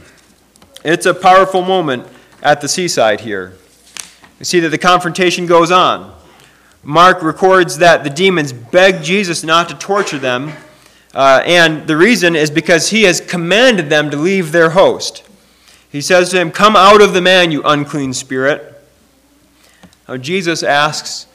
It's 0.84 1.06
a 1.06 1.14
powerful 1.14 1.62
moment 1.62 2.06
at 2.42 2.60
the 2.60 2.68
seaside 2.68 3.20
here. 3.20 3.52
You 4.40 4.44
see 4.44 4.58
that 4.60 4.70
the 4.70 4.78
confrontation 4.78 5.46
goes 5.46 5.70
on. 5.70 6.12
Mark 6.82 7.22
records 7.22 7.78
that 7.78 8.02
the 8.02 8.10
demons 8.10 8.52
beg 8.52 9.04
Jesus 9.04 9.44
not 9.44 9.68
to 9.68 9.76
torture 9.76 10.18
them, 10.18 10.52
uh, 11.14 11.40
and 11.46 11.86
the 11.86 11.96
reason 11.96 12.34
is 12.34 12.50
because 12.50 12.90
he 12.90 13.04
has 13.04 13.20
commanded 13.20 13.88
them 13.88 14.10
to 14.10 14.16
leave 14.16 14.50
their 14.50 14.70
host. 14.70 15.22
He 15.88 16.00
says 16.00 16.30
to 16.30 16.40
him, 16.40 16.50
Come 16.50 16.74
out 16.74 17.00
of 17.00 17.14
the 17.14 17.20
man, 17.20 17.52
you 17.52 17.62
unclean 17.62 18.12
spirit. 18.12 18.82
Now, 20.08 20.16
Jesus 20.16 20.64
asks 20.64 21.28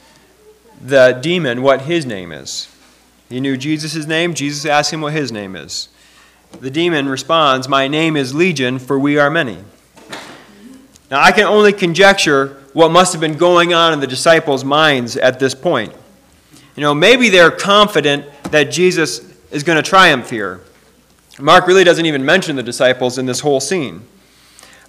the 0.78 1.18
demon 1.22 1.62
what 1.62 1.82
his 1.82 2.04
name 2.04 2.32
is. 2.32 2.68
He 3.30 3.40
knew 3.40 3.56
Jesus' 3.56 4.06
name. 4.06 4.34
Jesus 4.34 4.66
asked 4.66 4.92
him 4.92 5.00
what 5.00 5.14
his 5.14 5.32
name 5.32 5.56
is. 5.56 5.88
The 6.60 6.70
demon 6.70 7.08
responds, 7.08 7.68
My 7.68 7.88
name 7.88 8.16
is 8.16 8.34
Legion, 8.34 8.78
for 8.78 8.98
we 8.98 9.18
are 9.18 9.30
many. 9.30 9.58
Now, 11.10 11.22
I 11.22 11.32
can 11.32 11.44
only 11.44 11.72
conjecture 11.72 12.62
what 12.72 12.90
must 12.90 13.12
have 13.12 13.20
been 13.20 13.36
going 13.36 13.72
on 13.72 13.92
in 13.92 14.00
the 14.00 14.06
disciples' 14.06 14.64
minds 14.64 15.16
at 15.16 15.38
this 15.38 15.54
point. 15.54 15.94
You 16.76 16.82
know, 16.82 16.94
maybe 16.94 17.28
they're 17.28 17.50
confident 17.50 18.26
that 18.50 18.64
Jesus 18.64 19.20
is 19.50 19.62
going 19.62 19.76
to 19.76 19.88
triumph 19.88 20.30
here. 20.30 20.60
Mark 21.40 21.66
really 21.66 21.84
doesn't 21.84 22.06
even 22.06 22.24
mention 22.24 22.56
the 22.56 22.62
disciples 22.62 23.18
in 23.18 23.26
this 23.26 23.40
whole 23.40 23.60
scene. 23.60 24.02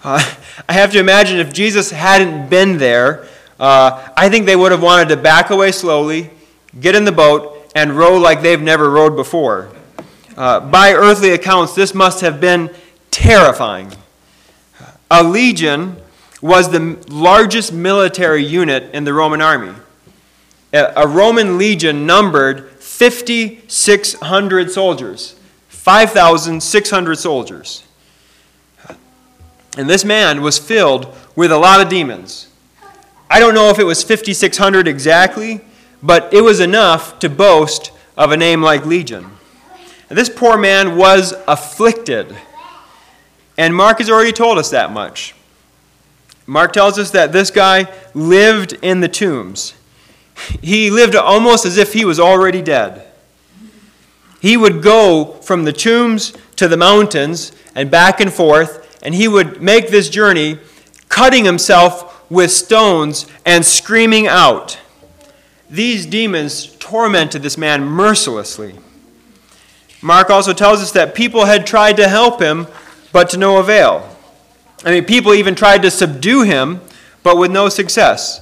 Uh, 0.03 0.23
I 0.69 0.73
have 0.73 0.91
to 0.91 0.99
imagine 0.99 1.39
if 1.39 1.53
Jesus 1.53 1.91
hadn't 1.91 2.49
been 2.49 2.77
there, 2.77 3.27
uh, 3.59 4.09
I 4.15 4.29
think 4.29 4.45
they 4.45 4.55
would 4.55 4.71
have 4.71 4.81
wanted 4.81 5.09
to 5.09 5.17
back 5.17 5.49
away 5.49 5.71
slowly, 5.71 6.31
get 6.79 6.95
in 6.95 7.05
the 7.05 7.11
boat, 7.11 7.71
and 7.75 7.91
row 7.91 8.17
like 8.17 8.41
they've 8.41 8.61
never 8.61 8.89
rowed 8.89 9.15
before. 9.15 9.71
Uh, 10.39 10.59
by 10.61 10.93
earthly 10.93 11.31
accounts, 11.31 11.75
this 11.75 11.93
must 11.93 12.21
have 12.21 12.39
been 12.39 12.73
terrifying. 13.11 13.91
A 15.11 15.21
legion 15.21 15.97
was 16.41 16.71
the 16.71 16.97
largest 17.09 17.73
military 17.73 18.45
unit 18.45 18.89
in 18.93 19.03
the 19.03 19.13
Roman 19.13 19.41
army. 19.41 19.73
A 20.71 21.05
Roman 21.05 21.57
legion 21.57 22.05
numbered 22.05 22.69
5,600 22.69 24.71
soldiers. 24.71 25.37
5,600 25.67 27.15
soldiers. 27.17 27.83
And 29.77 29.89
this 29.89 30.05
man 30.05 30.41
was 30.41 30.57
filled 30.57 31.13
with 31.35 31.51
a 31.51 31.57
lot 31.57 31.81
of 31.81 31.89
demons. 31.89 32.47
I 33.29 33.41
don't 33.41 33.53
know 33.53 33.71
if 33.71 33.77
it 33.77 33.83
was 33.83 34.03
5,600 34.03 34.87
exactly, 34.87 35.59
but 36.01 36.33
it 36.33 36.45
was 36.45 36.61
enough 36.61 37.19
to 37.19 37.29
boast 37.29 37.91
of 38.15 38.31
a 38.31 38.37
name 38.37 38.61
like 38.61 38.85
Legion. 38.85 39.31
This 40.09 40.29
poor 40.29 40.57
man 40.57 40.97
was 40.97 41.33
afflicted. 41.47 42.35
And 43.57 43.75
Mark 43.75 43.99
has 43.99 44.09
already 44.09 44.31
told 44.31 44.57
us 44.57 44.71
that 44.71 44.91
much. 44.91 45.35
Mark 46.47 46.73
tells 46.73 46.97
us 46.97 47.11
that 47.11 47.31
this 47.31 47.51
guy 47.51 47.93
lived 48.15 48.73
in 48.81 49.01
the 49.01 49.07
tombs. 49.07 49.75
He 50.61 50.89
lived 50.89 51.15
almost 51.15 51.65
as 51.65 51.77
if 51.77 51.93
he 51.93 52.05
was 52.05 52.19
already 52.19 52.61
dead. 52.61 53.05
He 54.41 54.57
would 54.57 54.81
go 54.81 55.33
from 55.41 55.65
the 55.65 55.73
tombs 55.73 56.33
to 56.55 56.67
the 56.67 56.77
mountains 56.77 57.51
and 57.75 57.91
back 57.91 58.19
and 58.19 58.33
forth, 58.33 58.99
and 59.03 59.13
he 59.13 59.27
would 59.27 59.61
make 59.61 59.89
this 59.89 60.09
journey 60.09 60.57
cutting 61.07 61.45
himself 61.45 62.29
with 62.31 62.51
stones 62.51 63.27
and 63.45 63.65
screaming 63.65 64.27
out. 64.27 64.79
These 65.69 66.05
demons 66.05 66.75
tormented 66.77 67.43
this 67.43 67.57
man 67.57 67.83
mercilessly. 67.83 68.75
Mark 70.01 70.29
also 70.29 70.53
tells 70.53 70.81
us 70.81 70.91
that 70.93 71.13
people 71.13 71.45
had 71.45 71.67
tried 71.67 71.97
to 71.97 72.07
help 72.07 72.41
him, 72.41 72.67
but 73.11 73.29
to 73.29 73.37
no 73.37 73.57
avail. 73.57 74.07
I 74.85 74.91
mean, 74.91 75.05
people 75.05 75.33
even 75.33 75.55
tried 75.55 75.81
to 75.81 75.91
subdue 75.91 76.43
him, 76.43 76.81
but 77.21 77.37
with 77.37 77.51
no 77.51 77.67
success. 77.69 78.41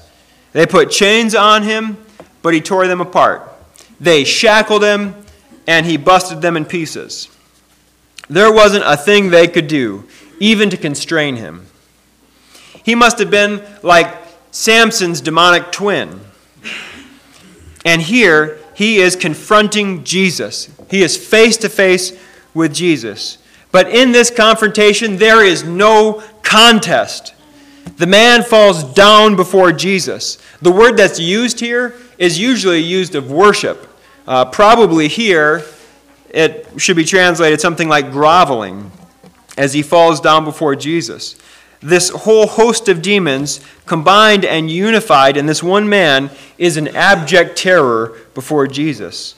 They 0.54 0.66
put 0.66 0.92
chains 0.92 1.34
on 1.34 1.64
him, 1.64 1.98
but 2.42 2.54
he 2.54 2.62
tore 2.62 2.88
them 2.88 3.02
apart. 3.02 3.52
They 4.00 4.24
shackled 4.24 4.84
him, 4.84 5.16
and 5.66 5.86
he 5.86 5.98
busted 5.98 6.42
them 6.42 6.56
in 6.56 6.66
pieces. 6.66 7.30
There 8.30 8.52
wasn't 8.52 8.84
a 8.86 8.98
thing 8.98 9.30
they 9.30 9.48
could 9.48 9.68
do, 9.68 10.08
even 10.40 10.70
to 10.70 10.78
constrain 10.78 11.38
him. 11.38 11.66
He 12.84 12.94
must 12.94 13.20
have 13.20 13.32
been 13.32 13.64
like 13.84 14.16
Samson's 14.52 15.22
demonic 15.22 15.72
twin. 15.72 16.20
And 17.84 18.02
here, 18.02 18.60
he 18.78 19.00
is 19.00 19.16
confronting 19.16 20.04
Jesus. 20.04 20.70
He 20.92 21.02
is 21.02 21.18
face 21.18 21.58
to 21.58 21.68
face 21.68 22.16
with 22.54 22.76
Jesus. 22.76 23.40
But 23.72 23.90
in 23.90 24.12
this 24.12 24.30
confrontation, 24.30 25.18
there 25.18 25.44
is 25.44 25.64
no 25.64 26.22
contest. 26.44 27.34
The 27.98 28.06
man 28.06 28.44
falls 28.44 28.84
down 28.84 29.36
before 29.36 29.72
Jesus. 29.72 30.38
The 30.62 30.72
word 30.72 30.96
that's 30.96 31.20
used 31.20 31.60
here 31.60 31.96
is 32.20 32.38
usually 32.38 32.78
used 32.78 33.16
of 33.16 33.32
worship. 33.32 33.88
Uh, 34.28 34.46
probably 34.46 35.08
here, 35.08 35.66
it 36.30 36.68
should 36.78 36.98
be 36.98 37.04
translated 37.04 37.60
something 37.60 37.90
like 37.90 38.12
groveling 38.12 38.92
as 39.58 39.74
he 39.74 39.82
falls 39.82 40.22
down 40.22 40.46
before 40.46 40.76
Jesus. 40.76 41.36
This 41.82 42.10
whole 42.10 42.48
host 42.48 42.90
of 42.90 43.02
demons, 43.02 43.60
combined 43.86 44.44
and 44.44 44.70
unified 44.72 45.38
in 45.38 45.46
this 45.46 45.62
one 45.62 45.88
man, 45.88 46.32
is 46.58 46.76
an 46.78 46.88
abject 46.90 47.58
terror 47.58 48.18
before 48.34 48.68
Jesus. 48.68 49.36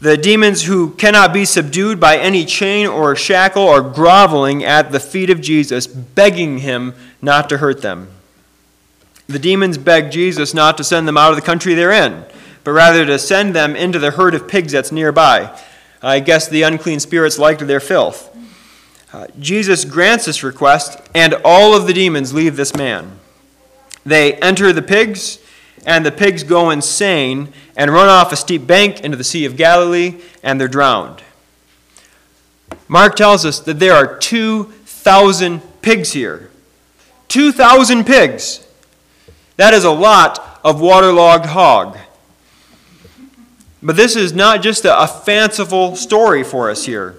The 0.00 0.16
demons 0.16 0.64
who 0.64 0.90
cannot 0.94 1.32
be 1.32 1.44
subdued 1.44 2.00
by 2.00 2.16
any 2.16 2.44
chain 2.44 2.88
or 2.88 3.14
shackle 3.14 3.68
are 3.68 3.80
groveling 3.80 4.64
at 4.64 4.90
the 4.90 4.98
feet 4.98 5.30
of 5.30 5.40
Jesus, 5.40 5.86
begging 5.86 6.58
him 6.58 6.94
not 7.20 7.48
to 7.48 7.58
hurt 7.58 7.82
them. 7.82 8.08
The 9.28 9.38
demons 9.38 9.78
beg 9.78 10.10
Jesus 10.10 10.54
not 10.54 10.76
to 10.76 10.84
send 10.84 11.06
them 11.06 11.16
out 11.16 11.30
of 11.30 11.36
the 11.36 11.42
country 11.42 11.74
they're 11.74 11.92
in, 11.92 12.24
but 12.64 12.72
rather 12.72 13.06
to 13.06 13.18
send 13.18 13.54
them 13.54 13.76
into 13.76 13.98
the 13.98 14.10
herd 14.10 14.34
of 14.34 14.48
pigs 14.48 14.72
that's 14.72 14.90
nearby. 14.90 15.56
I 16.02 16.18
guess 16.18 16.48
the 16.48 16.62
unclean 16.62 16.98
spirits 16.98 17.38
liked 17.38 17.64
their 17.66 17.78
filth. 17.78 18.31
Uh, 19.12 19.26
Jesus 19.38 19.84
grants 19.84 20.24
this 20.24 20.42
request, 20.42 20.98
and 21.14 21.34
all 21.44 21.76
of 21.76 21.86
the 21.86 21.92
demons 21.92 22.32
leave 22.32 22.56
this 22.56 22.74
man. 22.74 23.18
They 24.06 24.34
enter 24.36 24.72
the 24.72 24.80
pigs, 24.80 25.38
and 25.84 26.06
the 26.06 26.12
pigs 26.12 26.42
go 26.42 26.70
insane 26.70 27.52
and 27.76 27.90
run 27.90 28.08
off 28.08 28.32
a 28.32 28.36
steep 28.36 28.66
bank 28.66 29.00
into 29.00 29.18
the 29.18 29.24
Sea 29.24 29.44
of 29.44 29.56
Galilee, 29.56 30.20
and 30.42 30.58
they're 30.58 30.66
drowned. 30.66 31.22
Mark 32.88 33.14
tells 33.16 33.44
us 33.44 33.60
that 33.60 33.78
there 33.78 33.94
are 33.94 34.16
2,000 34.18 35.60
pigs 35.82 36.12
here. 36.12 36.50
2,000 37.28 38.06
pigs. 38.06 38.66
That 39.56 39.74
is 39.74 39.84
a 39.84 39.90
lot 39.90 40.60
of 40.64 40.80
waterlogged 40.80 41.46
hog. 41.46 41.98
But 43.82 43.96
this 43.96 44.16
is 44.16 44.32
not 44.32 44.62
just 44.62 44.84
a, 44.84 45.02
a 45.02 45.06
fanciful 45.06 45.96
story 45.96 46.44
for 46.44 46.70
us 46.70 46.86
here. 46.86 47.18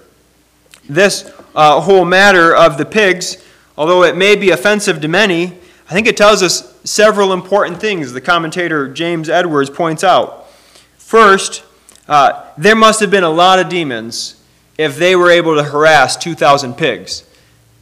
This 0.88 1.30
uh, 1.54 1.80
whole 1.80 2.04
matter 2.04 2.54
of 2.54 2.78
the 2.78 2.84
pigs, 2.84 3.42
although 3.76 4.02
it 4.02 4.16
may 4.16 4.36
be 4.36 4.50
offensive 4.50 5.00
to 5.00 5.08
many, 5.08 5.58
I 5.88 5.92
think 5.92 6.06
it 6.06 6.16
tells 6.16 6.42
us 6.42 6.78
several 6.84 7.32
important 7.32 7.80
things 7.80 8.12
the 8.12 8.20
commentator 8.20 8.88
James 8.88 9.28
Edwards 9.28 9.70
points 9.70 10.02
out. 10.02 10.50
First, 10.98 11.64
uh, 12.08 12.44
there 12.56 12.76
must 12.76 13.00
have 13.00 13.10
been 13.10 13.24
a 13.24 13.30
lot 13.30 13.58
of 13.58 13.68
demons 13.68 14.42
if 14.76 14.96
they 14.96 15.14
were 15.14 15.30
able 15.30 15.56
to 15.56 15.62
harass 15.62 16.16
2,000 16.16 16.74
pigs. 16.74 17.24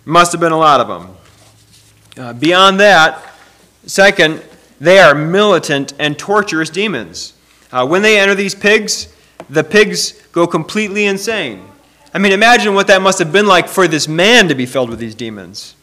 Must 0.05 0.33
have 0.33 0.41
been 0.41 0.53
a 0.53 0.59
lot 0.59 0.81
of 0.81 0.89
them. 0.89 1.17
Uh, 2.17 2.33
beyond 2.33 2.79
that, 2.81 3.35
second, 3.87 4.43
they 4.81 4.99
are 4.99 5.15
militant 5.15 5.95
and 5.99 6.19
torturous 6.19 6.69
demons. 6.69 7.35
Uh, 7.71 7.87
when 7.87 8.03
they 8.03 8.19
enter 8.19 8.35
these 8.35 8.55
pigs, 8.55 9.15
the 9.49 9.65
pigs 9.65 10.13
go 10.33 10.47
completely 10.47 11.07
insane. 11.07 11.65
I 12.15 12.19
mean, 12.19 12.33
imagine 12.33 12.75
what 12.75 12.89
that 12.89 13.01
must 13.01 13.19
have 13.21 13.33
been 13.33 13.47
like 13.47 13.69
for 13.69 13.89
this 13.89 14.07
man 14.07 14.49
to 14.49 14.55
be 14.55 14.67
filled 14.67 14.91
with 14.91 14.99
these 14.99 15.15
demons. 15.15 15.75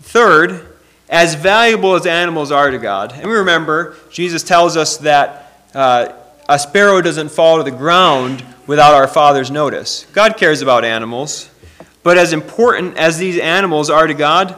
Third, 0.00 0.76
as 1.08 1.34
valuable 1.34 1.96
as 1.96 2.06
animals 2.06 2.52
are 2.52 2.70
to 2.70 2.78
God, 2.78 3.12
and 3.12 3.28
we 3.28 3.34
remember 3.34 3.96
Jesus 4.10 4.44
tells 4.44 4.76
us 4.76 4.98
that 4.98 5.52
uh, 5.74 6.12
a 6.48 6.58
sparrow 6.58 7.00
doesn't 7.00 7.30
fall 7.30 7.56
to 7.58 7.64
the 7.64 7.76
ground 7.76 8.44
without 8.68 8.94
our 8.94 9.08
Father's 9.08 9.50
notice. 9.50 10.06
God 10.12 10.36
cares 10.36 10.62
about 10.62 10.84
animals, 10.84 11.50
but 12.04 12.16
as 12.16 12.32
important 12.32 12.96
as 12.96 13.18
these 13.18 13.38
animals 13.38 13.90
are 13.90 14.06
to 14.06 14.14
God, 14.14 14.56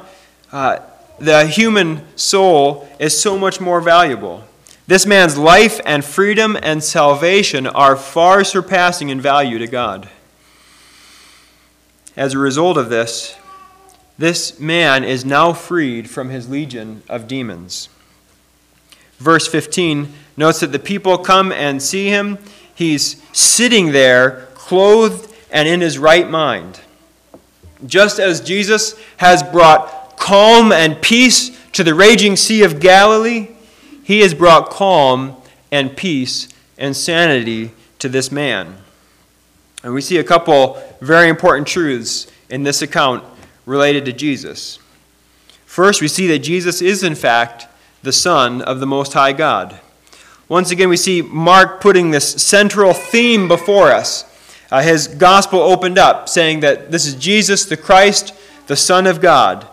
uh, 0.53 0.81
the 1.19 1.47
human 1.47 2.03
soul 2.17 2.87
is 2.99 3.19
so 3.19 3.39
much 3.39 3.61
more 3.61 3.81
valuable. 3.81 4.45
This 4.87 5.07
man's 5.07 5.39
life 5.39 5.81
and 5.87 6.05
freedom 6.05 6.59
and 6.63 6.85
salvation 6.85 7.67
are 7.67 7.97
far 7.97 8.45
surpassing 8.45 9.09
in 9.09 9.21
value 9.21 9.59
to 9.59 9.67
God. 9.67 10.09
As 12.17 12.35
a 12.35 12.39
result 12.39 12.77
of 12.77 12.91
this, 12.91 13.37
this 14.19 14.61
man 14.61 15.03
is 15.03 15.25
now 15.25 15.53
freed 15.53 16.11
from 16.11 16.29
his 16.29 16.49
legion 16.49 17.03
of 17.09 17.27
demons. 17.27 17.89
Verse 19.19 19.49
15 19.49 20.13
notes 20.37 20.61
that 20.61 20.73
the 20.73 20.79
people 20.79 21.17
come 21.19 21.53
and 21.53 21.83
see 21.83 22.09
him. 22.09 22.39
He's 22.75 23.23
sitting 23.33 23.93
there, 23.93 24.49
clothed 24.55 25.33
and 25.51 25.69
in 25.69 25.81
his 25.81 25.99
right 25.99 26.29
mind. 26.29 26.81
Just 27.87 28.19
as 28.19 28.41
Jesus 28.41 29.01
has 29.17 29.43
brought 29.43 30.17
calm 30.19 30.71
and 30.71 31.01
peace 31.01 31.59
to 31.73 31.83
the 31.83 31.95
raging 31.95 32.37
Sea 32.37 32.63
of 32.63 32.79
Galilee, 32.79 33.49
he 34.05 34.21
has 34.21 34.35
brought 34.35 34.71
calm 34.71 35.37
and 35.71 35.97
peace 35.97 36.49
and 36.77 36.97
sanity 36.97 37.73
to 37.99 38.09
this 38.09 38.31
man. 38.31 38.77
And 39.83 39.95
we 39.95 40.01
see 40.01 40.19
a 40.19 40.25
couple 40.25 40.81
very 41.01 41.29
important 41.29 41.67
truths 41.67 42.31
in 42.49 42.63
this 42.63 42.83
account 42.83 43.25
related 43.67 44.05
to 44.05 44.13
Jesus. 44.13 44.79
First, 45.67 46.01
we 46.01 46.09
see 46.09 46.27
that 46.29 46.41
Jesus 46.41 46.83
is, 46.83 47.03
in 47.03 47.15
fact, 47.15 47.67
the 48.03 48.13
Son 48.13 48.63
of 48.63 48.81
the 48.81 48.87
Most 48.87 49.15
High 49.15 49.33
God. 49.33 49.81
Once 50.49 50.71
again, 50.71 50.89
we 50.89 50.97
see 50.97 51.23
Mark 51.23 51.81
putting 51.81 52.11
this 52.11 52.43
central 52.43 52.93
theme 52.93 53.49
before 53.49 53.91
us. 53.91 54.25
Uh, 54.71 54.83
his 54.83 55.09
gospel 55.09 55.61
opened 55.61 55.99
up 55.99 56.29
saying 56.29 56.61
that 56.61 56.91
this 56.91 57.07
is 57.07 57.15
Jesus, 57.15 57.65
the 57.65 57.77
Christ, 57.77 58.35
the 58.67 58.77
Son 58.77 59.07
of 59.07 59.21
God. 59.21 59.67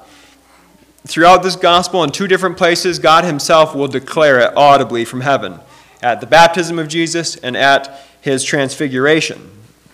Throughout 1.06 1.44
this 1.44 1.56
gospel, 1.56 2.04
in 2.04 2.12
two 2.12 2.28
different 2.28 2.58
places, 2.58 3.00
God 3.00 3.24
Himself 3.24 3.74
will 3.74 3.88
declare 3.88 4.40
it 4.40 4.56
audibly 4.56 5.06
from 5.06 5.22
heaven 5.22 5.60
at 6.02 6.22
the 6.22 6.28
baptism 6.28 6.80
of 6.80 6.88
Jesus 6.88 7.36
and 7.38 7.58
at 7.58 8.02
His 8.22 8.44
transfiguration. 8.44 9.50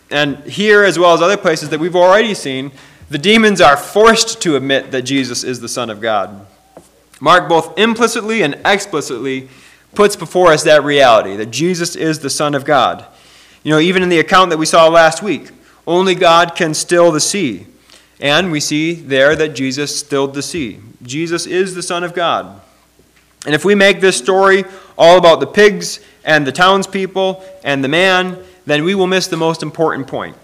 And 0.09 0.37
here, 0.43 0.83
as 0.83 0.99
well 0.99 1.13
as 1.13 1.21
other 1.21 1.37
places 1.37 1.69
that 1.69 1.79
we've 1.79 1.95
already 1.95 2.33
seen, 2.33 2.71
the 3.09 3.17
demons 3.17 3.61
are 3.61 3.77
forced 3.77 4.41
to 4.43 4.55
admit 4.55 4.91
that 4.91 5.03
Jesus 5.03 5.43
is 5.43 5.59
the 5.59 5.69
Son 5.69 5.89
of 5.89 6.01
God. 6.01 6.45
Mark 7.19 7.47
both 7.47 7.77
implicitly 7.77 8.43
and 8.43 8.59
explicitly 8.65 9.49
puts 9.93 10.15
before 10.15 10.51
us 10.51 10.63
that 10.63 10.83
reality 10.83 11.35
that 11.37 11.47
Jesus 11.47 11.95
is 11.95 12.19
the 12.19 12.29
Son 12.29 12.53
of 12.53 12.65
God. 12.65 13.05
You 13.63 13.71
know, 13.71 13.79
even 13.79 14.03
in 14.03 14.09
the 14.09 14.19
account 14.19 14.49
that 14.51 14.57
we 14.57 14.65
saw 14.65 14.87
last 14.87 15.23
week, 15.23 15.49
only 15.87 16.13
God 16.13 16.55
can 16.55 16.73
still 16.73 17.11
the 17.11 17.19
sea. 17.19 17.67
And 18.19 18.51
we 18.51 18.59
see 18.59 18.93
there 18.93 19.35
that 19.35 19.55
Jesus 19.55 19.97
stilled 19.97 20.33
the 20.33 20.41
sea. 20.41 20.79
Jesus 21.01 21.45
is 21.45 21.75
the 21.75 21.83
Son 21.83 22.03
of 22.03 22.13
God. 22.13 22.61
And 23.45 23.53
if 23.53 23.65
we 23.65 23.75
make 23.75 24.01
this 24.01 24.17
story 24.17 24.65
all 24.97 25.17
about 25.17 25.39
the 25.39 25.47
pigs 25.47 25.99
and 26.23 26.45
the 26.45 26.51
townspeople 26.51 27.43
and 27.63 27.83
the 27.83 27.87
man, 27.87 28.43
then 28.65 28.83
we 28.83 28.95
will 28.95 29.07
miss 29.07 29.27
the 29.27 29.37
most 29.37 29.63
important 29.63 30.07
point. 30.07 30.35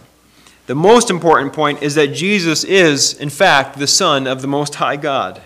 The 0.67 0.75
most 0.75 1.09
important 1.09 1.53
point 1.53 1.81
is 1.81 1.95
that 1.95 2.13
Jesus 2.13 2.63
is, 2.63 3.13
in 3.13 3.29
fact, 3.29 3.77
the 3.77 3.87
Son 3.87 4.27
of 4.27 4.41
the 4.41 4.47
Most 4.47 4.75
High 4.75 4.95
God. 4.95 5.41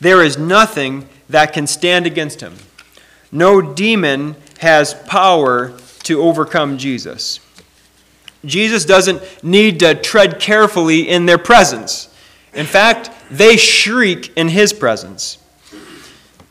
There 0.00 0.22
is 0.22 0.36
nothing 0.36 1.08
that 1.28 1.52
can 1.52 1.66
stand 1.66 2.06
against 2.06 2.40
him. 2.40 2.54
No 3.30 3.62
demon 3.62 4.36
has 4.58 4.94
power 4.94 5.72
to 6.02 6.20
overcome 6.20 6.76
Jesus. 6.76 7.40
Jesus 8.44 8.84
doesn't 8.84 9.22
need 9.44 9.80
to 9.80 9.94
tread 9.94 10.40
carefully 10.40 11.08
in 11.08 11.26
their 11.26 11.38
presence. 11.38 12.12
In 12.52 12.66
fact, 12.66 13.10
they 13.30 13.56
shriek 13.56 14.32
in 14.36 14.48
his 14.48 14.72
presence. 14.72 15.38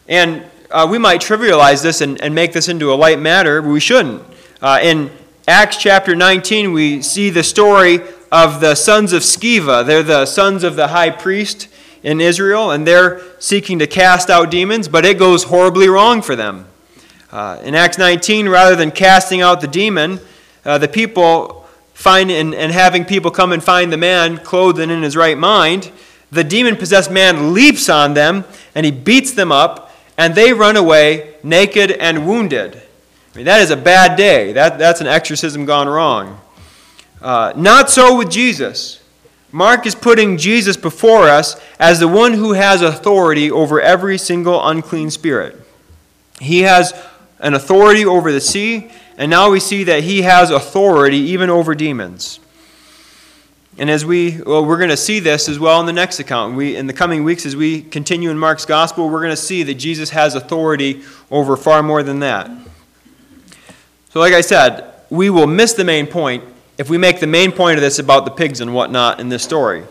And 0.07 0.43
uh, 0.71 0.87
we 0.89 0.97
might 0.97 1.21
trivialize 1.21 1.83
this 1.83 2.01
and, 2.01 2.19
and, 2.21 2.33
make 2.33 2.53
this 2.53 2.69
into 2.69 2.93
a 2.93 2.95
light 2.95 3.19
matter, 3.19 3.61
but 3.61 3.69
we 3.69 3.81
shouldn't. 3.81 4.23
Uh, 4.61 4.79
in 4.81 5.11
Acts 5.47 5.77
chapter 5.77 6.15
19, 6.15 6.71
we 6.71 7.01
see 7.01 7.31
the 7.31 7.41
story 7.41 7.99
of 8.31 8.61
the 8.61 8.75
sons 8.75 9.11
of 9.11 9.23
Sceva. 9.23 9.83
They're 9.83 10.03
the 10.03 10.27
sons 10.27 10.63
of 10.63 10.75
the 10.75 10.89
high 10.89 11.09
priest 11.09 11.67
in 12.03 12.21
Israel, 12.21 12.69
and 12.69 12.85
they're 12.85 13.21
seeking 13.39 13.79
to 13.79 13.87
cast 13.87 14.29
out 14.29 14.51
demons, 14.51 14.87
but 14.87 15.03
it 15.03 15.17
goes 15.17 15.45
horribly 15.45 15.89
wrong 15.89 16.21
for 16.21 16.35
them. 16.35 16.67
Uh, 17.31 17.59
in 17.63 17.73
Acts 17.73 17.97
19, 17.97 18.49
rather 18.49 18.75
than 18.75 18.91
casting 18.91 19.41
out 19.41 19.61
the 19.61 19.67
demon, 19.67 20.19
uh, 20.63 20.77
the 20.77 20.87
people 20.87 21.67
find 21.95 22.29
and, 22.29 22.53
and 22.53 22.71
having 22.71 23.03
people 23.03 23.31
come 23.31 23.51
and 23.51 23.63
find 23.63 23.91
the 23.91 23.97
man 23.97 24.37
clothed 24.37 24.77
and 24.77 24.91
in 24.91 25.01
his 25.01 25.17
right 25.17 25.39
mind, 25.39 25.91
the 26.31 26.43
demon 26.43 26.75
possessed 26.75 27.09
man 27.09 27.51
leaps 27.51 27.89
on 27.89 28.13
them 28.13 28.45
and 28.75 28.85
he 28.85 28.91
beats 28.91 29.31
them 29.31 29.51
up, 29.51 29.91
and 30.19 30.35
they 30.35 30.53
run 30.53 30.77
away 30.77 31.33
naked 31.41 31.89
and 31.89 32.27
wounded. 32.27 32.79
I 33.33 33.37
mean, 33.37 33.45
that 33.45 33.61
is 33.61 33.69
a 33.71 33.77
bad 33.77 34.17
day. 34.17 34.53
That, 34.53 34.77
that's 34.77 34.99
an 34.99 35.07
exorcism 35.07 35.65
gone 35.65 35.87
wrong. 35.87 36.39
Uh, 37.21 37.53
not 37.55 37.89
so 37.89 38.17
with 38.17 38.29
Jesus. 38.29 39.01
Mark 39.53 39.85
is 39.85 39.95
putting 39.95 40.37
Jesus 40.37 40.75
before 40.75 41.29
us 41.29 41.59
as 41.79 41.99
the 41.99 42.07
one 42.07 42.33
who 42.33 42.53
has 42.53 42.81
authority 42.81 43.51
over 43.51 43.81
every 43.81 44.17
single 44.17 44.65
unclean 44.65 45.11
spirit. 45.11 45.57
He 46.39 46.61
has 46.61 46.93
an 47.39 47.53
authority 47.53 48.05
over 48.05 48.31
the 48.31 48.41
sea, 48.41 48.91
and 49.17 49.29
now 49.29 49.49
we 49.49 49.59
see 49.59 49.83
that 49.85 50.03
he 50.03 50.23
has 50.23 50.49
authority 50.49 51.17
even 51.17 51.49
over 51.49 51.75
demons. 51.75 52.39
And 53.77 53.89
as 53.89 54.05
we, 54.05 54.41
well, 54.41 54.65
we're 54.65 54.77
going 54.77 54.89
to 54.89 54.97
see 54.97 55.19
this 55.19 55.47
as 55.47 55.57
well 55.57 55.79
in 55.79 55.85
the 55.85 55.93
next 55.93 56.19
account. 56.19 56.55
We, 56.55 56.75
in 56.75 56.87
the 56.87 56.93
coming 56.93 57.23
weeks, 57.23 57.45
as 57.45 57.55
we 57.55 57.81
continue 57.81 58.29
in 58.29 58.37
Mark's 58.37 58.65
gospel, 58.65 59.09
we're 59.09 59.21
going 59.21 59.31
to 59.31 59.37
see 59.37 59.63
that 59.63 59.75
Jesus 59.75 60.09
has 60.09 60.35
authority 60.35 61.03
over 61.29 61.55
far 61.55 61.81
more 61.81 62.03
than 62.03 62.19
that. 62.19 62.49
So, 64.11 64.19
like 64.19 64.33
I 64.33 64.41
said, 64.41 64.93
we 65.09 65.29
will 65.29 65.47
miss 65.47 65.71
the 65.71 65.85
main 65.85 66.05
point 66.05 66.43
if 66.77 66.89
we 66.89 66.97
make 66.97 67.21
the 67.21 67.27
main 67.27 67.51
point 67.53 67.77
of 67.77 67.81
this 67.81 67.97
about 67.97 68.25
the 68.25 68.31
pigs 68.31 68.59
and 68.59 68.73
whatnot 68.73 69.21
in 69.21 69.29
this 69.29 69.41
story. 69.41 69.85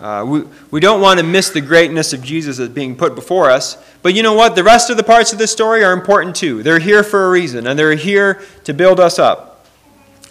Uh, 0.00 0.24
we, 0.26 0.42
we 0.72 0.80
don't 0.80 1.00
want 1.00 1.20
to 1.20 1.24
miss 1.24 1.50
the 1.50 1.60
greatness 1.60 2.12
of 2.12 2.20
Jesus 2.20 2.58
as 2.58 2.68
being 2.68 2.96
put 2.96 3.14
before 3.14 3.48
us. 3.48 3.76
But 4.02 4.14
you 4.14 4.24
know 4.24 4.32
what? 4.32 4.56
The 4.56 4.64
rest 4.64 4.90
of 4.90 4.96
the 4.96 5.04
parts 5.04 5.32
of 5.32 5.38
this 5.38 5.52
story 5.52 5.84
are 5.84 5.92
important 5.92 6.34
too. 6.34 6.64
They're 6.64 6.80
here 6.80 7.04
for 7.04 7.26
a 7.26 7.30
reason, 7.30 7.68
and 7.68 7.78
they're 7.78 7.94
here 7.94 8.42
to 8.64 8.74
build 8.74 8.98
us 8.98 9.20
up. 9.20 9.66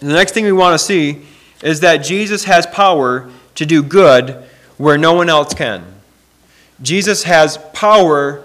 the 0.00 0.08
next 0.08 0.32
thing 0.32 0.44
we 0.44 0.52
want 0.52 0.78
to 0.78 0.84
see 0.84 1.22
is 1.62 1.80
that 1.80 1.98
Jesus 1.98 2.44
has 2.44 2.66
power 2.66 3.30
to 3.54 3.64
do 3.64 3.82
good 3.82 4.44
where 4.76 4.98
no 4.98 5.14
one 5.14 5.30
else 5.30 5.54
can. 5.54 5.84
Jesus 6.82 7.22
has 7.22 7.56
power 7.72 8.44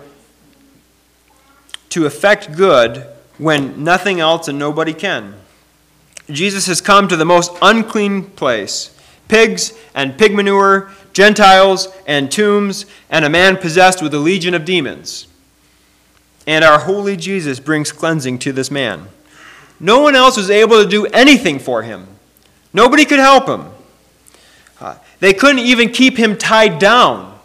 to 1.90 2.06
effect 2.06 2.56
good 2.56 3.08
when 3.38 3.84
nothing 3.84 4.20
else 4.20 4.48
and 4.48 4.58
nobody 4.58 4.94
can. 4.94 5.36
Jesus 6.30 6.66
has 6.68 6.82
come 6.82 7.08
to 7.08 7.16
the 7.16 7.26
most 7.26 7.52
unclean 7.62 8.24
place 8.24 8.92
pigs 9.28 9.74
and 9.94 10.18
pig 10.18 10.34
manure 10.34 10.92
Gentiles 11.16 11.88
and 12.06 12.30
tombs, 12.30 12.86
and 13.10 13.24
a 13.24 13.30
man 13.30 13.56
possessed 13.56 14.02
with 14.02 14.14
a 14.14 14.20
legion 14.20 14.54
of 14.54 14.66
demons. 14.66 15.28
And 16.46 16.64
our 16.64 16.80
holy 16.80 17.16
Jesus 17.16 17.62
brings 17.62 17.94
cleansing 17.94 18.40
to 18.40 18.52
this 18.52 18.70
man. 18.70 19.08
No 19.80 20.02
one 20.02 20.16
else 20.16 20.36
was 20.36 20.50
able 20.50 20.84
to 20.84 20.90
do 20.90 21.06
anything 21.06 21.58
for 21.58 21.84
him. 21.84 22.06
Nobody 22.74 23.06
could 23.06 23.20
help 23.20 23.48
him. 23.48 23.68
Uh, 24.82 24.98
they 25.22 25.32
couldn't 25.32 25.60
even 25.60 25.90
keep 25.90 26.18
him 26.18 26.38
tied 26.38 26.80
down. 26.80 27.40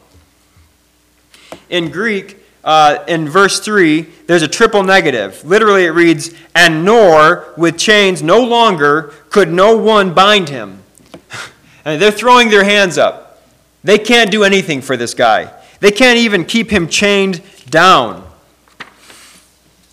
In 1.68 1.90
Greek, 1.90 2.38
uh, 2.62 3.04
in 3.08 3.28
verse 3.28 3.60
3, 3.60 4.02
there's 4.26 4.42
a 4.42 4.48
triple 4.48 4.82
negative. 4.82 5.44
Literally, 5.44 5.84
it 5.84 5.90
reads, 5.90 6.34
And 6.54 6.84
nor 6.84 7.52
with 7.56 7.78
chains 7.78 8.22
no 8.22 8.42
longer 8.42 9.14
could 9.30 9.50
no 9.50 9.76
one 9.76 10.12
bind 10.12 10.48
him. 10.48 10.82
and 11.84 12.00
they're 12.00 12.10
throwing 12.10 12.50
their 12.50 12.64
hands 12.64 12.98
up. 12.98 13.42
They 13.82 13.98
can't 13.98 14.30
do 14.30 14.44
anything 14.44 14.82
for 14.82 14.96
this 14.96 15.14
guy. 15.14 15.52
They 15.80 15.90
can't 15.90 16.18
even 16.18 16.44
keep 16.44 16.70
him 16.70 16.88
chained 16.88 17.42
down. 17.70 18.26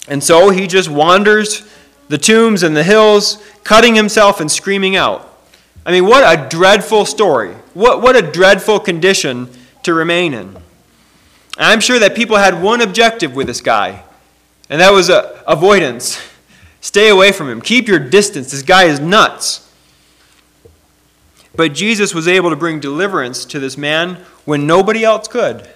And 0.10 0.22
so 0.24 0.50
he 0.50 0.68
just 0.68 0.90
wanders 0.90 1.66
the 2.10 2.18
tombs 2.18 2.64
and 2.64 2.76
the 2.76 2.84
hills, 2.84 3.44
cutting 3.64 3.96
himself 3.96 4.40
and 4.40 4.52
screaming 4.52 4.96
out. 4.96 5.24
I 5.86 5.92
mean, 5.92 6.06
what 6.06 6.24
a 6.24 6.50
dreadful 6.50 7.06
story. 7.06 7.54
What, 7.74 8.02
what 8.02 8.16
a 8.16 8.22
dreadful 8.22 8.80
condition 8.80 9.50
to 9.84 9.94
remain 9.94 10.34
in. 10.34 10.58
And 11.58 11.66
I'm 11.66 11.80
sure 11.80 12.00
that 12.00 12.16
people 12.16 12.38
had 12.38 12.62
one 12.62 12.82
objective 12.82 13.36
with 13.36 13.48
this 13.48 13.62
guy, 13.62 14.04
and 14.70 14.80
that 14.80 14.92
was 14.92 15.10
uh, 15.10 15.42
avoidance. 15.48 16.22
Stay 16.82 17.10
away 17.10 17.32
from 17.32 17.50
him. 17.50 17.62
Keep 17.62 17.88
your 17.88 18.00
distance. 18.00 18.52
This 18.52 18.62
guy 18.62 18.84
is 18.84 19.00
nuts. 19.00 19.64
But 21.56 21.74
Jesus 21.74 22.14
was 22.14 22.28
able 22.28 22.52
to 22.52 22.56
bring 22.56 22.80
deliverance 22.80 23.44
to 23.46 23.60
this 23.60 23.78
man 23.78 24.24
when 24.46 24.68
nobody 24.68 25.04
else 25.04 25.28
could. 25.28 25.68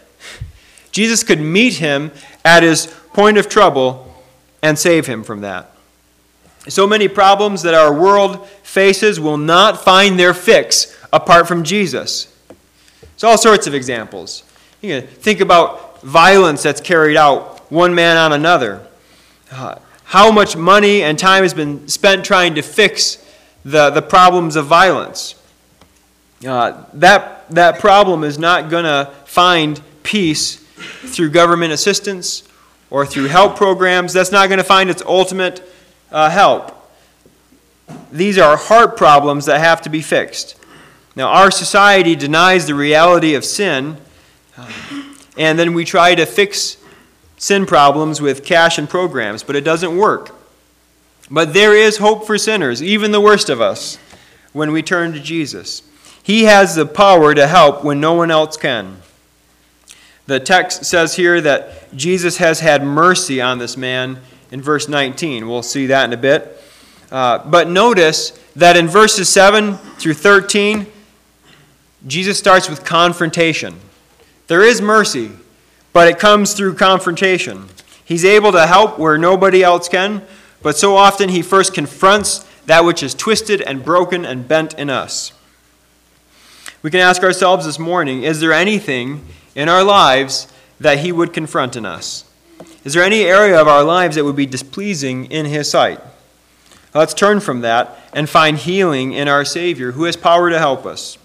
Jesus 0.92 1.24
could 1.24 1.40
meet 1.40 1.76
him 1.76 2.12
at 2.46 2.62
his 2.62 2.86
point 3.14 3.38
of 3.38 3.50
trouble 3.50 4.14
and 4.62 4.78
save 4.78 5.08
him 5.08 5.24
from 5.24 5.42
that. 5.42 5.72
So 6.68 6.86
many 6.86 7.08
problems 7.08 7.64
that 7.64 7.74
our 7.74 7.92
world 7.92 8.48
faces 8.62 9.20
will 9.20 9.38
not 9.38 9.84
find 9.84 10.20
their 10.20 10.36
fix 10.36 10.96
apart 11.12 11.48
from 11.48 11.64
Jesus. 11.64 12.32
There's 13.00 13.24
all 13.24 13.38
sorts 13.38 13.66
of 13.66 13.74
examples. 13.74 14.44
You 14.82 15.02
can 15.02 15.08
think 15.08 15.40
about 15.40 16.02
violence 16.02 16.64
that's 16.64 16.82
carried 16.82 17.16
out 17.16 17.72
one 17.72 17.94
man 17.94 18.18
on 18.18 18.34
another. 18.34 18.86
Uh, 19.52 19.76
how 20.06 20.32
much 20.32 20.58
money 20.58 21.04
and 21.04 21.18
time 21.18 21.44
has 21.44 21.54
been 21.54 21.88
spent 21.88 22.26
trying 22.26 22.56
to 22.56 22.62
fix 22.62 23.24
the, 23.64 23.92
the 23.92 24.02
problems 24.02 24.56
of 24.56 24.66
violence. 24.66 25.36
Uh, 26.46 26.84
that, 26.94 27.50
that 27.52 27.80
problem 27.80 28.24
is 28.24 28.40
not 28.40 28.70
going 28.70 28.84
to 28.84 29.12
find 29.26 29.80
peace 30.02 30.56
through 30.56 31.30
government 31.30 31.72
assistance 31.72 32.44
or 32.90 33.06
through 33.06 33.26
help 33.26 33.56
programs. 33.56 34.14
That's 34.14 34.32
not 34.32 34.50
going 34.50 34.58
to 34.58 34.64
find 34.64 34.90
its 34.90 35.04
ultimate 35.04 35.62
uh, 36.12 36.30
help. 36.30 36.76
These 38.12 38.38
are 38.38 38.58
heart 38.58 38.98
problems 38.98 39.46
that 39.46 39.60
have 39.60 39.82
to 39.84 39.90
be 39.90 40.02
fixed. 40.02 40.58
Now, 41.16 41.28
our 41.28 41.52
society 41.52 42.16
denies 42.16 42.66
the 42.66 42.76
reality 42.76 43.36
of 43.36 43.46
sin, 43.46 43.98
uh, 44.58 44.70
and 45.38 45.58
then 45.58 45.74
we 45.74 45.86
try 45.86 46.16
to 46.16 46.26
fix 46.26 46.78
sin 47.38 47.66
problems 47.66 48.22
with 48.22 48.46
cash 48.46 48.78
and 48.78 48.90
programs, 48.90 49.44
but 49.44 49.56
it 49.56 49.64
doesn't 49.64 49.98
work. 49.98 50.36
But 51.30 51.54
there 51.54 51.76
is 51.76 51.98
hope 51.98 52.28
for 52.28 52.38
sinners, 52.38 52.84
even 52.84 53.12
the 53.12 53.22
worst 53.22 53.50
of 53.50 53.62
us, 53.62 53.98
when 54.54 54.72
we 54.72 54.84
turn 54.84 55.14
to 55.14 55.20
Jesus. 55.20 55.82
He 56.22 56.44
has 56.44 56.76
the 56.76 56.86
power 56.86 57.34
to 57.34 57.48
help 57.48 57.84
when 57.84 58.00
no 58.00 58.14
one 58.14 58.30
else 58.30 58.58
can. 58.58 59.02
The 60.28 60.40
text 60.40 60.86
says 60.86 61.16
here 61.16 61.42
that 61.42 61.96
Jesus 61.96 62.38
has 62.38 62.60
had 62.60 62.84
mercy 62.84 63.42
on 63.42 63.58
this 63.58 63.76
man 63.76 64.20
in 64.52 64.62
verse 64.62 64.88
19. 64.88 65.48
We'll 65.48 65.64
see 65.64 65.88
that 65.88 66.06
in 66.06 66.14
a 66.14 66.18
bit. 66.18 66.62
Uh, 67.12 67.40
but 67.40 67.68
notice 67.68 68.32
that 68.56 68.78
in 68.78 68.88
verses 68.88 69.28
7 69.30 69.78
through 69.78 70.14
13, 70.14 70.86
Jesus 72.08 72.38
starts 72.38 72.70
with 72.70 72.86
confrontation. 72.86 73.80
There 74.52 74.64
is 74.64 74.82
mercy, 74.82 75.32
but 75.94 76.10
it 76.10 76.20
comes 76.20 76.54
through 76.54 76.76
confrontation. 76.76 77.70
He's 78.04 78.26
able 78.26 78.52
to 78.52 78.68
help 78.68 79.00
where 79.00 79.18
nobody 79.18 79.64
else 79.64 79.88
can, 79.88 80.24
but 80.62 80.76
so 80.76 80.98
often 80.98 81.30
he 81.30 81.42
first 81.42 81.74
confronts 81.74 82.40
that 82.66 82.84
which 82.84 83.02
is 83.02 83.14
twisted 83.14 83.62
and 83.62 83.82
broken 83.82 84.26
and 84.26 84.50
bent 84.50 84.74
in 84.74 84.90
us. 84.90 85.32
We 86.84 86.92
can 86.92 87.00
ask 87.00 87.24
ourselves 87.24 87.66
this 87.66 87.80
morning 87.80 88.24
is 88.24 88.42
there 88.42 88.52
anything 88.52 89.26
in 89.56 89.70
our 89.70 89.86
lives 89.86 90.52
that 90.82 91.00
he 91.00 91.14
would 91.14 91.32
confront 91.32 91.78
in 91.78 91.86
us? 91.86 92.30
Is 92.84 92.94
there 92.94 93.04
any 93.04 93.22
area 93.22 93.58
of 93.58 93.70
our 93.70 93.86
lives 93.86 94.18
that 94.18 94.26
would 94.26 94.36
be 94.36 94.46
displeasing 94.46 95.32
in 95.32 95.46
his 95.46 95.72
sight? 95.72 96.02
Let's 96.94 97.14
turn 97.14 97.40
from 97.40 97.62
that 97.62 97.98
and 98.12 98.30
find 98.30 98.58
healing 98.58 99.14
in 99.14 99.30
our 99.30 99.46
Savior 99.46 99.94
who 99.94 100.04
has 100.04 100.18
power 100.18 100.50
to 100.50 100.60
help 100.60 100.86
us. 100.86 101.18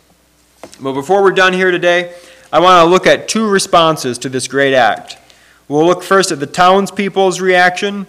But 0.80 0.92
before 0.92 1.24
we're 1.24 1.32
done 1.32 1.54
here 1.54 1.72
today, 1.72 2.14
I 2.52 2.60
want 2.60 2.86
to 2.86 2.90
look 2.90 3.06
at 3.06 3.26
two 3.26 3.48
responses 3.48 4.18
to 4.18 4.28
this 4.28 4.46
great 4.46 4.72
act. 4.72 5.18
We'll 5.68 5.84
look 5.84 6.04
first 6.04 6.30
at 6.30 6.38
the 6.38 6.46
townspeople's 6.46 7.40
reaction, 7.40 8.06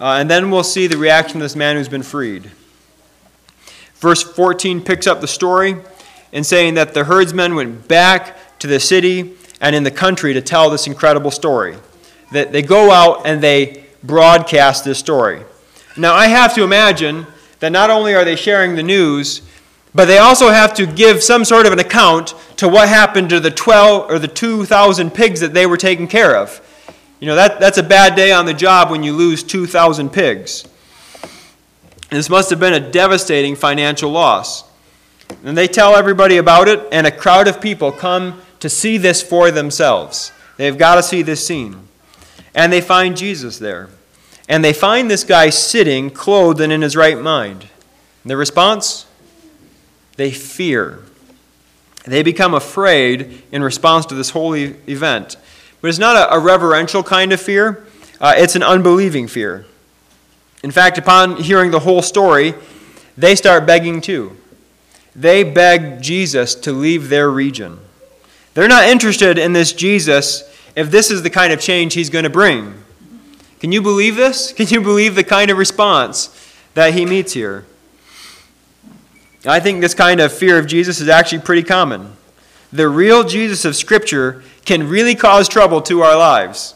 uh, 0.00 0.18
and 0.20 0.30
then 0.30 0.50
we'll 0.50 0.62
see 0.62 0.86
the 0.86 0.96
reaction 0.96 1.38
of 1.38 1.42
this 1.42 1.56
man 1.56 1.76
who's 1.76 1.88
been 1.88 2.04
freed. 2.04 2.52
Verse 3.96 4.22
14 4.22 4.82
picks 4.82 5.08
up 5.08 5.20
the 5.20 5.26
story 5.26 5.76
in 6.30 6.44
saying 6.44 6.74
that 6.74 6.94
the 6.94 7.04
herdsmen 7.04 7.56
went 7.56 7.88
back 7.88 8.58
to 8.60 8.68
the 8.68 8.78
city 8.78 9.34
and 9.60 9.74
in 9.74 9.82
the 9.82 9.90
country 9.90 10.32
to 10.34 10.40
tell 10.40 10.70
this 10.70 10.86
incredible 10.86 11.32
story. 11.32 11.76
That 12.30 12.52
they 12.52 12.62
go 12.62 12.92
out 12.92 13.26
and 13.26 13.42
they 13.42 13.86
broadcast 14.04 14.84
this 14.84 14.98
story. 14.98 15.42
Now, 15.96 16.14
I 16.14 16.28
have 16.28 16.54
to 16.54 16.62
imagine 16.62 17.26
that 17.58 17.72
not 17.72 17.90
only 17.90 18.14
are 18.14 18.24
they 18.24 18.36
sharing 18.36 18.76
the 18.76 18.82
news, 18.84 19.42
but 19.94 20.06
they 20.06 20.18
also 20.18 20.50
have 20.50 20.74
to 20.74 20.86
give 20.86 21.22
some 21.22 21.44
sort 21.44 21.66
of 21.66 21.72
an 21.72 21.78
account 21.78 22.34
to 22.56 22.68
what 22.68 22.88
happened 22.88 23.30
to 23.30 23.40
the 23.40 23.50
12 23.50 24.10
or 24.10 24.18
the 24.18 24.28
2,000 24.28 25.10
pigs 25.10 25.40
that 25.40 25.52
they 25.52 25.66
were 25.66 25.76
taking 25.76 26.06
care 26.06 26.36
of. 26.36 26.60
You 27.18 27.26
know, 27.26 27.34
that, 27.34 27.60
that's 27.60 27.78
a 27.78 27.82
bad 27.82 28.14
day 28.14 28.32
on 28.32 28.46
the 28.46 28.54
job 28.54 28.90
when 28.90 29.02
you 29.02 29.12
lose 29.12 29.42
2,000 29.42 30.10
pigs. 30.10 30.66
This 32.10 32.30
must 32.30 32.50
have 32.50 32.58
been 32.58 32.72
a 32.72 32.90
devastating 32.90 33.54
financial 33.56 34.10
loss. 34.10 34.64
And 35.44 35.56
they 35.56 35.68
tell 35.68 35.94
everybody 35.94 36.38
about 36.38 36.66
it, 36.66 36.86
and 36.90 37.06
a 37.06 37.10
crowd 37.10 37.46
of 37.46 37.60
people 37.60 37.92
come 37.92 38.40
to 38.60 38.68
see 38.68 38.96
this 38.96 39.22
for 39.22 39.50
themselves. 39.50 40.32
They've 40.56 40.76
got 40.76 40.96
to 40.96 41.02
see 41.02 41.22
this 41.22 41.46
scene. 41.46 41.88
And 42.54 42.72
they 42.72 42.80
find 42.80 43.16
Jesus 43.16 43.58
there. 43.58 43.88
And 44.48 44.64
they 44.64 44.72
find 44.72 45.10
this 45.10 45.22
guy 45.22 45.50
sitting, 45.50 46.10
clothed 46.10 46.60
and 46.60 46.72
in 46.72 46.82
his 46.82 46.96
right 46.96 47.18
mind. 47.18 47.68
And 48.24 48.30
the 48.30 48.36
response? 48.36 49.06
They 50.20 50.32
fear. 50.32 50.98
They 52.04 52.22
become 52.22 52.52
afraid 52.52 53.42
in 53.52 53.62
response 53.62 54.04
to 54.04 54.14
this 54.14 54.28
holy 54.28 54.76
event. 54.86 55.38
But 55.80 55.88
it's 55.88 55.98
not 55.98 56.14
a, 56.14 56.34
a 56.34 56.38
reverential 56.38 57.02
kind 57.02 57.32
of 57.32 57.40
fear, 57.40 57.86
uh, 58.20 58.34
it's 58.36 58.54
an 58.54 58.62
unbelieving 58.62 59.28
fear. 59.28 59.64
In 60.62 60.72
fact, 60.72 60.98
upon 60.98 61.38
hearing 61.38 61.70
the 61.70 61.78
whole 61.78 62.02
story, 62.02 62.52
they 63.16 63.34
start 63.34 63.64
begging 63.64 64.02
too. 64.02 64.36
They 65.16 65.42
beg 65.42 66.02
Jesus 66.02 66.54
to 66.56 66.72
leave 66.72 67.08
their 67.08 67.30
region. 67.30 67.78
They're 68.52 68.68
not 68.68 68.90
interested 68.90 69.38
in 69.38 69.54
this 69.54 69.72
Jesus 69.72 70.42
if 70.76 70.90
this 70.90 71.10
is 71.10 71.22
the 71.22 71.30
kind 71.30 71.50
of 71.50 71.60
change 71.60 71.94
he's 71.94 72.10
going 72.10 72.24
to 72.24 72.30
bring. 72.30 72.74
Can 73.58 73.72
you 73.72 73.80
believe 73.80 74.16
this? 74.16 74.52
Can 74.52 74.66
you 74.66 74.82
believe 74.82 75.14
the 75.14 75.24
kind 75.24 75.50
of 75.50 75.56
response 75.56 76.28
that 76.74 76.92
he 76.92 77.06
meets 77.06 77.32
here? 77.32 77.64
I 79.46 79.58
think 79.58 79.80
this 79.80 79.94
kind 79.94 80.20
of 80.20 80.32
fear 80.32 80.58
of 80.58 80.66
Jesus 80.66 81.00
is 81.00 81.08
actually 81.08 81.40
pretty 81.40 81.62
common. 81.62 82.12
The 82.72 82.88
real 82.88 83.24
Jesus 83.24 83.64
of 83.64 83.74
Scripture 83.74 84.42
can 84.64 84.88
really 84.88 85.14
cause 85.14 85.48
trouble 85.48 85.80
to 85.82 86.02
our 86.02 86.16
lives. 86.16 86.74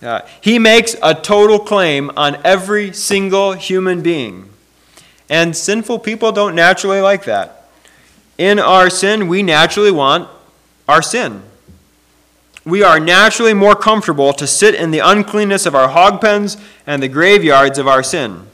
Uh, 0.00 0.22
he 0.40 0.58
makes 0.58 0.96
a 1.02 1.14
total 1.14 1.58
claim 1.58 2.10
on 2.16 2.40
every 2.44 2.92
single 2.92 3.52
human 3.52 4.00
being. 4.00 4.48
And 5.28 5.54
sinful 5.54 5.98
people 5.98 6.32
don't 6.32 6.54
naturally 6.54 7.00
like 7.00 7.24
that. 7.24 7.68
In 8.38 8.58
our 8.58 8.88
sin, 8.88 9.28
we 9.28 9.42
naturally 9.42 9.90
want 9.90 10.28
our 10.88 11.02
sin. 11.02 11.42
We 12.64 12.82
are 12.82 13.00
naturally 13.00 13.54
more 13.54 13.74
comfortable 13.74 14.32
to 14.34 14.46
sit 14.46 14.74
in 14.74 14.90
the 14.90 15.00
uncleanness 15.00 15.66
of 15.66 15.74
our 15.74 15.88
hog 15.88 16.20
pens 16.20 16.56
and 16.86 17.02
the 17.02 17.08
graveyards 17.08 17.78
of 17.78 17.88
our 17.88 18.02
sin. 18.02 18.46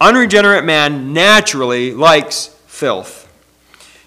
Unregenerate 0.00 0.64
man 0.64 1.12
naturally 1.12 1.92
likes 1.92 2.53
filth. 2.74 3.30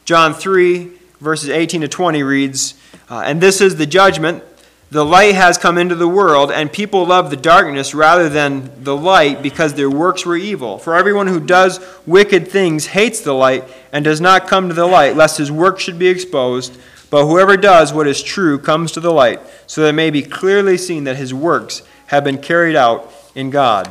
John 0.04 0.34
3, 0.34 0.92
verses 1.22 1.50
18 1.50 1.82
to 1.82 1.88
20 1.88 2.22
reads, 2.22 2.74
uh, 3.10 3.24
And 3.26 3.40
this 3.40 3.62
is 3.62 3.78
the 3.78 3.86
judgment. 3.86 4.44
The 4.92 5.06
light 5.06 5.36
has 5.36 5.58
come 5.58 5.78
into 5.78 5.96
the 5.96 6.08
world, 6.08 6.52
and 6.52 6.72
people 6.72 7.06
love 7.06 7.30
the 7.30 7.38
darkness 7.38 7.94
rather 7.94 8.30
than 8.30 8.84
the 8.84 8.96
light 8.96 9.42
because 9.42 9.74
their 9.74 9.90
works 9.90 10.26
were 10.26 10.36
evil. 10.36 10.78
For 10.78 10.96
everyone 10.96 11.28
who 11.28 11.40
does 11.40 11.80
wicked 12.06 12.50
things 12.50 12.88
hates 12.88 13.22
the 13.22 13.34
light 13.34 13.64
and 13.92 14.04
does 14.06 14.22
not 14.22 14.48
come 14.48 14.68
to 14.68 14.74
the 14.74 14.86
light, 14.86 15.16
lest 15.16 15.38
his 15.38 15.52
work 15.52 15.80
should 15.80 16.00
be 16.00 16.08
exposed. 16.08 16.78
But 17.10 17.26
whoever 17.26 17.56
does 17.56 17.94
what 17.94 18.08
is 18.08 18.22
true 18.22 18.60
comes 18.60 18.92
to 18.94 19.00
the 19.00 19.12
light, 19.12 19.40
so 19.66 19.82
that 19.82 19.90
it 19.90 19.94
may 19.94 20.10
be 20.10 20.24
clearly 20.24 20.78
seen 20.78 21.06
that 21.06 21.16
his 21.16 21.34
works 21.34 21.84
have 22.08 22.24
been 22.24 22.38
carried 22.38 22.76
out 22.76 23.14
in 23.34 23.50
God. 23.50 23.90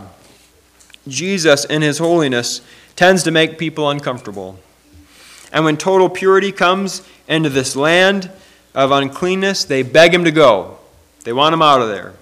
Jesus, 1.08 1.64
in 1.64 1.82
his 1.82 1.98
holiness, 1.98 2.60
tends 2.96 3.22
to 3.22 3.30
make 3.30 3.58
people 3.58 3.90
uncomfortable. 3.90 4.58
And 5.56 5.64
when 5.64 5.78
total 5.78 6.10
purity 6.10 6.52
comes 6.52 7.00
into 7.26 7.48
this 7.48 7.74
land 7.74 8.30
of 8.74 8.90
uncleanness, 8.90 9.64
they 9.64 9.82
beg 9.82 10.12
him 10.12 10.26
to 10.26 10.30
go. 10.30 10.76
They 11.24 11.32
want 11.32 11.54
him 11.54 11.62
out 11.62 11.80
of 11.80 11.88
there. 11.88 12.12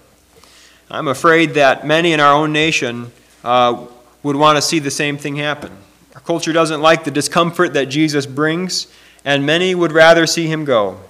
I'm 0.89 1.09
afraid 1.09 1.55
that 1.55 1.85
many 1.85 2.13
in 2.13 2.21
our 2.21 2.33
own 2.33 2.53
nation 2.53 3.11
uh, 3.43 3.89
would 4.23 4.37
want 4.37 4.57
to 4.57 4.63
see 4.63 4.79
the 4.79 4.93
same 4.93 5.19
thing 5.19 5.35
happen. 5.35 5.73
Our 6.15 6.21
culture 6.21 6.53
doesn't 6.53 6.81
like 6.81 7.03
the 7.03 7.11
discomfort 7.11 7.75
that 7.75 7.87
Jesus 7.87 8.25
brings 8.25 8.87
and 9.25 9.45
many 9.45 9.75
would 9.75 9.91
rather 9.91 10.29
see 10.29 10.47
him 10.47 10.65
go. 10.65 11.01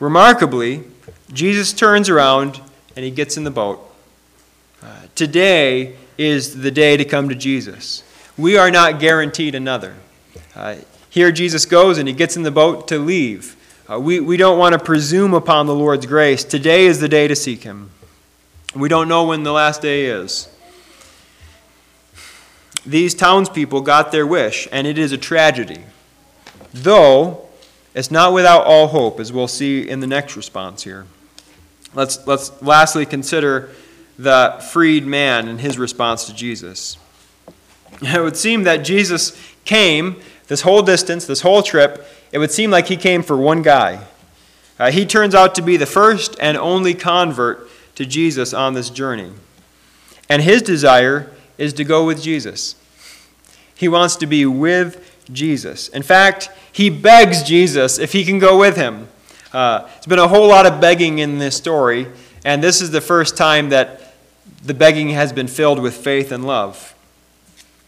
Remarkably, 0.00 0.84
Jesus 1.32 1.72
turns 1.72 2.10
around 2.10 2.60
and 2.96 3.02
he 3.02 3.10
gets 3.10 3.38
in 3.38 3.44
the 3.44 3.50
boat. 3.50 3.80
Uh, 4.82 5.06
today 5.14 5.96
is 6.18 6.60
the 6.60 6.70
day 6.70 6.98
to 6.98 7.04
come 7.06 7.30
to 7.30 7.34
Jesus. 7.34 8.02
We 8.36 8.58
are 8.58 8.70
not 8.70 9.00
guaranteed 9.00 9.54
another. 9.54 9.94
Uh, 10.54 10.74
here 11.10 11.32
Jesus 11.32 11.64
goes 11.64 11.98
and 11.98 12.08
he 12.08 12.14
gets 12.14 12.36
in 12.36 12.42
the 12.42 12.50
boat 12.50 12.88
to 12.88 12.98
leave. 12.98 13.56
Uh, 13.90 13.98
we, 13.98 14.20
we 14.20 14.36
don't 14.36 14.58
want 14.58 14.74
to 14.74 14.78
presume 14.78 15.32
upon 15.32 15.66
the 15.66 15.74
Lord's 15.74 16.04
grace. 16.04 16.44
Today 16.44 16.84
is 16.84 17.00
the 17.00 17.08
day 17.08 17.26
to 17.26 17.34
seek 17.34 17.62
Him. 17.62 17.90
We 18.74 18.90
don't 18.90 19.08
know 19.08 19.24
when 19.24 19.44
the 19.44 19.52
last 19.52 19.80
day 19.80 20.06
is. 20.06 20.48
These 22.84 23.14
townspeople 23.14 23.80
got 23.80 24.12
their 24.12 24.26
wish, 24.26 24.68
and 24.70 24.86
it 24.86 24.98
is 24.98 25.12
a 25.12 25.16
tragedy. 25.16 25.84
Though 26.74 27.48
it's 27.94 28.10
not 28.10 28.34
without 28.34 28.64
all 28.64 28.88
hope, 28.88 29.18
as 29.20 29.32
we'll 29.32 29.48
see 29.48 29.88
in 29.88 30.00
the 30.00 30.06
next 30.06 30.36
response 30.36 30.84
here. 30.84 31.06
Let's, 31.94 32.26
let's 32.26 32.60
lastly 32.60 33.06
consider 33.06 33.70
the 34.18 34.62
freed 34.70 35.06
man 35.06 35.48
and 35.48 35.60
his 35.60 35.78
response 35.78 36.26
to 36.26 36.34
Jesus. 36.34 36.96
It 38.00 38.22
would 38.22 38.36
seem 38.36 38.62
that 38.64 38.84
Jesus 38.84 39.32
came 39.64 40.20
this 40.48 40.62
whole 40.62 40.82
distance, 40.82 41.26
this 41.26 41.42
whole 41.42 41.62
trip, 41.62 42.06
it 42.32 42.38
would 42.38 42.50
seem 42.50 42.70
like 42.70 42.88
he 42.88 42.96
came 42.96 43.22
for 43.22 43.36
one 43.36 43.62
guy. 43.62 44.04
Uh, 44.78 44.90
he 44.90 45.06
turns 45.06 45.34
out 45.34 45.54
to 45.54 45.62
be 45.62 45.76
the 45.76 45.86
first 45.86 46.36
and 46.40 46.56
only 46.56 46.94
convert 46.94 47.68
to 47.94 48.06
Jesus 48.06 48.52
on 48.54 48.74
this 48.74 48.90
journey. 48.90 49.32
And 50.28 50.42
his 50.42 50.62
desire 50.62 51.30
is 51.56 51.72
to 51.74 51.84
go 51.84 52.06
with 52.06 52.22
Jesus. 52.22 52.76
He 53.74 53.88
wants 53.88 54.16
to 54.16 54.26
be 54.26 54.46
with 54.46 55.16
Jesus. 55.32 55.88
In 55.88 56.02
fact, 56.02 56.50
he 56.72 56.90
begs 56.90 57.42
Jesus 57.42 57.98
if 57.98 58.12
he 58.12 58.24
can 58.24 58.38
go 58.38 58.58
with 58.58 58.76
him. 58.76 59.08
Uh, 59.52 59.80
there's 59.80 60.06
been 60.06 60.18
a 60.18 60.28
whole 60.28 60.48
lot 60.48 60.66
of 60.66 60.80
begging 60.80 61.18
in 61.18 61.38
this 61.38 61.56
story, 61.56 62.06
and 62.44 62.62
this 62.62 62.80
is 62.80 62.90
the 62.90 63.00
first 63.00 63.36
time 63.36 63.70
that 63.70 64.14
the 64.62 64.74
begging 64.74 65.10
has 65.10 65.32
been 65.32 65.48
filled 65.48 65.80
with 65.80 65.96
faith 65.96 66.32
and 66.32 66.46
love. 66.46 66.94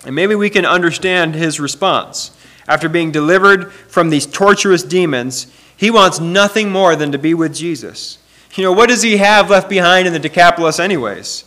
And 0.05 0.14
maybe 0.14 0.35
we 0.35 0.51
can 0.51 0.64
understand 0.64 1.35
his 1.35 1.61
response. 1.61 2.37
After 2.70 2.88
being 2.88 3.11
delivered 3.11 3.72
from 3.72 4.11
these 4.11 4.26
torturous 4.26 4.85
demons, 4.85 5.48
he 5.76 5.90
wants 5.90 6.20
nothing 6.20 6.70
more 6.70 6.94
than 6.94 7.11
to 7.11 7.18
be 7.18 7.35
with 7.35 7.52
Jesus. 7.52 8.18
You 8.54 8.62
know, 8.62 8.72
what 8.72 8.88
does 8.88 9.02
he 9.02 9.16
have 9.16 9.50
left 9.50 9.68
behind 9.68 10.06
in 10.06 10.12
the 10.12 10.20
Decapolis, 10.20 10.78
anyways? 10.78 11.42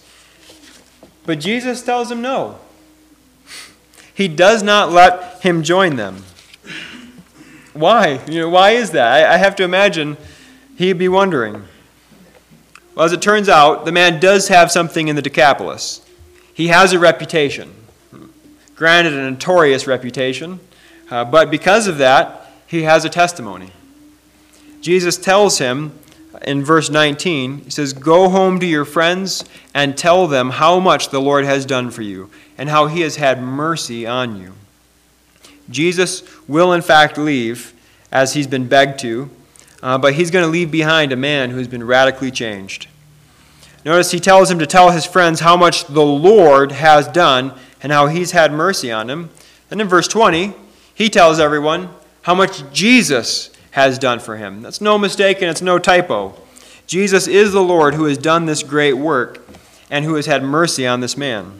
But 1.25 1.39
Jesus 1.39 1.81
tells 1.81 2.11
him 2.11 2.21
no. 2.21 2.59
He 4.13 4.27
does 4.27 4.63
not 4.63 4.91
let 4.91 5.41
him 5.41 5.63
join 5.63 5.95
them. 5.95 6.25
Why? 7.71 8.19
You 8.27 8.41
know, 8.41 8.49
why 8.49 8.71
is 8.71 8.91
that? 8.91 9.07
I, 9.07 9.35
I 9.35 9.37
have 9.37 9.55
to 9.55 9.63
imagine 9.63 10.17
he'd 10.77 10.97
be 10.97 11.07
wondering. 11.07 11.63
Well, 12.95 13.05
as 13.05 13.13
it 13.13 13.21
turns 13.21 13.47
out, 13.47 13.85
the 13.85 13.93
man 13.93 14.19
does 14.19 14.49
have 14.49 14.73
something 14.73 15.07
in 15.07 15.15
the 15.15 15.21
Decapolis. 15.21 16.05
He 16.53 16.67
has 16.67 16.91
a 16.91 16.99
reputation. 16.99 17.73
Granted, 18.75 19.13
a 19.13 19.31
notorious 19.31 19.87
reputation, 19.87 20.59
uh, 21.09 21.25
but 21.25 21.51
because 21.51 21.87
of 21.87 21.97
that, 21.97 22.51
he 22.67 22.83
has 22.83 23.05
a 23.05 23.09
testimony. 23.09 23.71
Jesus 24.81 25.17
tells 25.17 25.59
him 25.59 25.97
in 26.41 26.63
verse 26.63 26.89
19, 26.89 27.59
he 27.59 27.69
says, 27.69 27.93
Go 27.93 28.29
home 28.29 28.59
to 28.59 28.65
your 28.65 28.85
friends 28.85 29.45
and 29.73 29.97
tell 29.97 30.27
them 30.27 30.49
how 30.49 30.79
much 30.79 31.09
the 31.09 31.21
Lord 31.21 31.45
has 31.45 31.65
done 31.65 31.91
for 31.91 32.01
you 32.01 32.29
and 32.57 32.69
how 32.69 32.87
he 32.87 33.01
has 33.01 33.17
had 33.17 33.41
mercy 33.41 34.05
on 34.05 34.37
you. 34.37 34.53
Jesus 35.69 36.23
will, 36.47 36.73
in 36.73 36.81
fact, 36.81 37.17
leave 37.17 37.73
as 38.11 38.33
he's 38.33 38.47
been 38.47 38.67
begged 38.67 38.99
to, 38.99 39.29
uh, 39.81 39.97
but 39.97 40.15
he's 40.15 40.31
going 40.31 40.43
to 40.43 40.51
leave 40.51 40.71
behind 40.71 41.11
a 41.11 41.15
man 41.15 41.51
who's 41.51 41.67
been 41.67 41.83
radically 41.83 42.31
changed. 42.31 42.87
Notice 43.85 44.11
he 44.11 44.19
tells 44.19 44.49
him 44.49 44.59
to 44.59 44.67
tell 44.67 44.91
his 44.91 45.05
friends 45.05 45.41
how 45.41 45.57
much 45.57 45.85
the 45.85 46.05
Lord 46.05 46.71
has 46.71 47.07
done 47.07 47.53
and 47.81 47.91
how 47.91 48.07
he's 48.07 48.31
had 48.31 48.51
mercy 48.51 48.91
on 48.91 49.09
him. 49.09 49.29
And 49.69 49.81
in 49.81 49.87
verse 49.87 50.07
20, 50.07 50.53
he 50.93 51.09
tells 51.09 51.39
everyone 51.39 51.89
how 52.23 52.35
much 52.35 52.63
Jesus 52.71 53.49
has 53.71 53.97
done 53.97 54.19
for 54.19 54.37
him. 54.37 54.61
That's 54.61 54.81
no 54.81 54.97
mistake 54.97 55.41
and 55.41 55.49
it's 55.49 55.61
no 55.61 55.79
typo. 55.79 56.35
Jesus 56.85 57.27
is 57.27 57.51
the 57.51 57.61
Lord 57.61 57.95
who 57.95 58.05
has 58.05 58.17
done 58.17 58.45
this 58.45 58.61
great 58.61 58.93
work 58.93 59.39
and 59.89 60.05
who 60.05 60.15
has 60.15 60.25
had 60.25 60.43
mercy 60.43 60.85
on 60.85 60.99
this 60.99 61.17
man. 61.17 61.59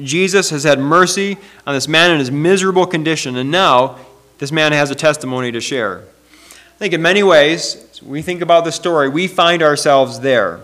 Jesus 0.00 0.50
has 0.50 0.64
had 0.64 0.78
mercy 0.78 1.38
on 1.66 1.74
this 1.74 1.88
man 1.88 2.12
in 2.12 2.18
his 2.18 2.30
miserable 2.30 2.86
condition, 2.86 3.36
and 3.36 3.50
now 3.50 3.98
this 4.38 4.52
man 4.52 4.72
has 4.72 4.90
a 4.90 4.94
testimony 4.94 5.50
to 5.50 5.60
share. 5.60 6.04
I 6.50 6.78
think 6.78 6.94
in 6.94 7.02
many 7.02 7.24
ways, 7.24 8.00
we 8.04 8.22
think 8.22 8.40
about 8.40 8.64
the 8.64 8.70
story, 8.70 9.08
we 9.08 9.26
find 9.26 9.62
ourselves 9.62 10.20
there. 10.20 10.60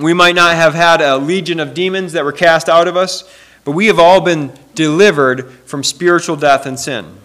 We 0.00 0.14
might 0.14 0.34
not 0.34 0.56
have 0.56 0.74
had 0.74 1.02
a 1.02 1.18
legion 1.18 1.60
of 1.60 1.74
demons 1.74 2.12
that 2.12 2.24
were 2.24 2.32
cast 2.32 2.68
out 2.68 2.88
of 2.88 2.96
us, 2.96 3.30
but 3.64 3.72
we 3.72 3.86
have 3.88 3.98
all 3.98 4.22
been 4.22 4.52
delivered 4.78 5.50
from 5.66 5.82
spiritual 5.82 6.36
death 6.36 6.64
and 6.64 6.78
sin. 6.78 7.16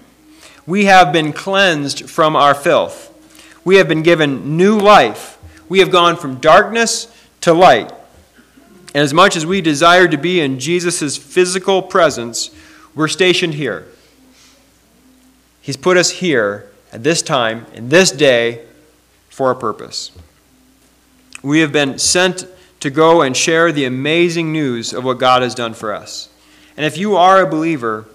We 0.65 0.85
have 0.85 1.13
been 1.13 1.31
cleansed 1.31 2.09
from 2.09 2.35
our 2.35 2.55
filth. 2.55 3.11
We 3.63 3.75
have 3.75 3.87
been 3.87 4.01
given 4.01 4.57
new 4.57 4.79
life. 4.79 5.37
We 5.69 5.77
have 5.77 5.91
gone 5.91 6.15
from 6.15 6.39
darkness 6.39 7.15
to 7.41 7.53
light. 7.53 7.91
And 8.95 9.03
as 9.03 9.13
much 9.13 9.35
as 9.35 9.45
we 9.45 9.61
desire 9.61 10.07
to 10.07 10.17
be 10.17 10.41
in 10.41 10.57
Jesus' 10.57 11.15
physical 11.15 11.83
presence, 11.83 12.49
we're 12.95 13.07
stationed 13.07 13.53
here. 13.53 13.85
He's 15.61 15.77
put 15.77 15.95
us 15.95 16.09
here 16.09 16.71
at 16.91 17.03
this 17.03 17.21
time, 17.21 17.67
in 17.75 17.89
this 17.89 18.11
day, 18.11 18.65
for 19.29 19.51
a 19.51 19.55
purpose. 19.55 20.11
We 21.43 21.59
have 21.59 21.71
been 21.71 21.99
sent 21.99 22.47
to 22.79 22.89
go 22.89 23.21
and 23.21 23.37
share 23.37 23.71
the 23.71 23.85
amazing 23.85 24.51
news 24.51 24.91
of 24.91 25.03
what 25.03 25.19
God 25.19 25.43
has 25.43 25.53
done 25.53 25.75
for 25.75 25.93
us. 25.93 26.29
And 26.75 26.85
if 26.85 26.97
you 26.97 27.15
are 27.15 27.41
a 27.41 27.49
believer, 27.49 28.05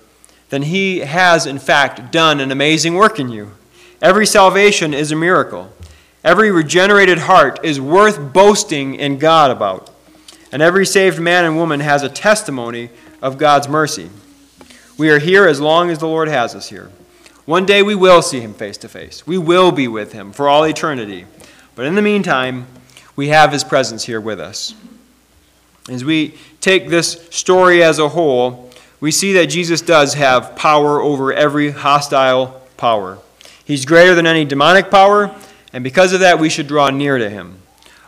then 0.51 0.63
He 0.63 1.01
has, 1.01 1.47
in 1.47 1.59
fact, 1.59 2.11
done 2.11 2.41
an 2.41 2.51
amazing 2.51 2.95
work 2.95 3.19
in 3.19 3.29
you. 3.29 3.53
Every 4.01 4.27
salvation 4.27 4.95
is 4.95 5.13
a 5.13 5.17
miracle. 5.17 5.73
Every 6.25 6.51
regenerated 6.51 7.19
heart 7.19 7.61
is 7.65 7.81
worth 7.81 8.33
boasting 8.33 8.95
in 8.95 9.19
God 9.19 9.51
about. 9.51 9.91
And 10.51 10.63
every 10.63 10.87
saved 10.87 11.21
man 11.21 11.45
and 11.45 11.57
woman 11.57 11.81
has 11.81 12.03
a 12.03 12.09
testimony 12.09 12.91
of 13.21 13.39
God's 13.39 13.69
mercy. 13.69 14.11
We 14.97 15.11
are 15.11 15.19
here 15.19 15.47
as 15.47 15.61
long 15.61 15.91
as 15.91 15.99
the 15.99 16.09
Lord 16.09 16.29
has 16.29 16.55
us 16.55 16.69
here. 16.69 16.91
One 17.45 17.67
day 17.67 17.83
we 17.83 17.95
will 17.95 18.23
see 18.23 18.41
Him 18.41 18.55
face 18.55 18.77
to 18.79 18.89
face. 18.89 19.27
We 19.27 19.39
will 19.39 19.73
be 19.73 19.89
with 19.89 20.13
Him 20.13 20.33
for 20.33 20.49
all 20.49 20.65
eternity. 20.65 21.27
But 21.75 21.87
in 21.87 21.95
the 21.95 22.03
meantime, 22.03 22.67
we 23.19 23.29
have 23.29 23.51
his 23.51 23.65
presence 23.65 24.05
here 24.05 24.21
with 24.21 24.39
us. 24.39 24.75
As 25.89 26.05
we 26.05 26.35
take 26.61 26.89
this 26.89 27.27
story 27.31 27.83
as 27.83 27.99
a 27.99 28.11
whole, 28.11 28.71
we 29.01 29.11
see 29.11 29.33
that 29.35 29.47
Jesus 29.47 29.81
does 29.81 30.15
have 30.15 30.55
power 30.57 31.01
over 31.01 31.33
every 31.33 31.71
hostile 31.71 32.61
power. 32.77 33.19
He's 33.65 33.85
greater 33.85 34.15
than 34.15 34.27
any 34.27 34.45
demonic 34.45 34.91
power, 34.91 35.35
and 35.73 35.85
because 35.85 36.13
of 36.13 36.21
that, 36.21 36.39
we 36.39 36.49
should 36.49 36.67
draw 36.67 36.91
near 36.91 37.19
to 37.19 37.31
him. 37.31 37.59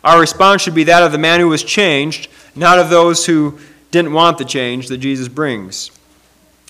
Our 0.02 0.20
response 0.20 0.62
should 0.62 0.74
be 0.74 0.84
that 0.84 1.02
of 1.02 1.12
the 1.12 1.18
man 1.18 1.40
who 1.40 1.48
was 1.48 1.62
changed, 1.62 2.28
not 2.54 2.78
of 2.78 2.90
those 2.90 3.26
who 3.26 3.58
didn't 3.90 4.12
want 4.12 4.38
the 4.38 4.44
change 4.44 4.88
that 4.88 4.98
Jesus 4.98 5.28
brings. 5.28 5.90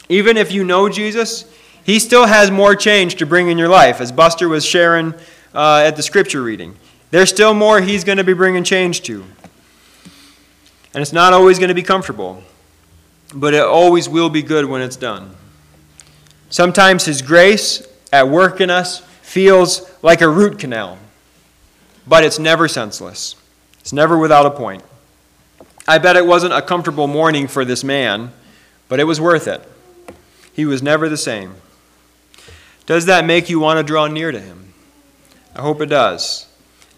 Even 0.09 0.37
if 0.37 0.53
you 0.53 0.65
know 0.65 0.89
Jesus, 0.89 1.45
he 1.85 1.99
still 1.99 2.27
has 2.27 2.51
more 2.51 2.75
change 2.75 3.17
to 3.17 3.27
bring 3.27 3.49
in 3.49 3.59
your 3.59 3.69
life, 3.69 4.01
as 4.01 4.13
Buster 4.13 4.49
was 4.49 4.65
sharing 4.65 5.15
uh, 5.55 5.83
at 5.85 5.97
the 5.97 6.03
scripture 6.03 6.43
reading. 6.43 6.77
There's 7.11 7.31
still 7.31 7.55
more 7.55 7.81
He's 7.81 8.05
going 8.05 8.19
to 8.19 8.25
be 8.25 8.33
bringing 8.33 8.65
change 8.65 9.03
to. 9.03 9.25
And 10.93 11.03
it's 11.03 11.13
not 11.13 11.33
always 11.33 11.59
going 11.59 11.69
to 11.69 11.75
be 11.75 11.83
comfortable, 11.83 12.43
but 13.35 13.55
it 13.55 13.63
always 13.63 14.09
will 14.09 14.31
be 14.31 14.43
good 14.43 14.65
when 14.65 14.83
it's 14.83 14.97
done. 14.97 15.37
Sometimes 16.49 17.05
His 17.05 17.23
grace 17.23 17.87
at 18.13 18.29
work 18.29 18.61
in 18.61 18.71
us 18.71 19.01
feels 19.23 19.89
like 20.03 20.21
a 20.21 20.29
root 20.29 20.59
canal, 20.59 20.99
but 22.07 22.25
it's 22.25 22.39
never 22.39 22.67
senseless. 22.67 23.37
It's 23.81 23.93
never 23.93 24.19
without 24.19 24.47
a 24.47 24.51
point. 24.51 24.83
I 25.87 25.99
bet 25.99 26.17
it 26.17 26.27
wasn't 26.27 26.53
a 26.53 26.63
comfortable 26.63 27.07
morning 27.07 27.47
for 27.47 27.65
this 27.65 27.85
man, 27.85 28.33
but 28.89 29.01
it 29.01 29.05
was 29.05 29.21
worth 29.21 29.47
it. 29.47 29.67
He 30.53 30.65
was 30.65 30.83
never 30.83 31.09
the 31.09 31.17
same. 31.17 31.55
Does 32.87 33.07
that 33.07 33.25
make 33.25 33.49
you 33.49 33.61
want 33.61 33.79
to 33.79 33.85
draw 33.85 34.09
near 34.09 34.33
to 34.33 34.41
him? 34.41 34.75
I 35.55 35.63
hope 35.63 35.81
it 35.81 35.87
does. 35.87 36.49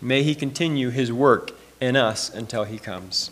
May 0.00 0.22
he 0.22 0.34
continue 0.34 0.90
his 0.90 1.12
work 1.12 1.52
in 1.80 1.96
us 1.96 2.32
until 2.32 2.64
he 2.64 2.78
comes. 2.78 3.30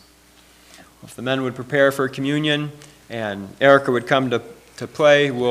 If 1.02 1.14
the 1.14 1.22
men 1.22 1.40
would 1.42 1.54
prepare 1.54 1.90
for 1.92 2.08
communion 2.08 2.72
and 3.08 3.48
Erica 3.58 3.90
would 3.90 4.06
come 4.06 4.28
to, 4.30 4.42
to 4.76 4.86
play, 4.86 5.30
we'll 5.30 5.48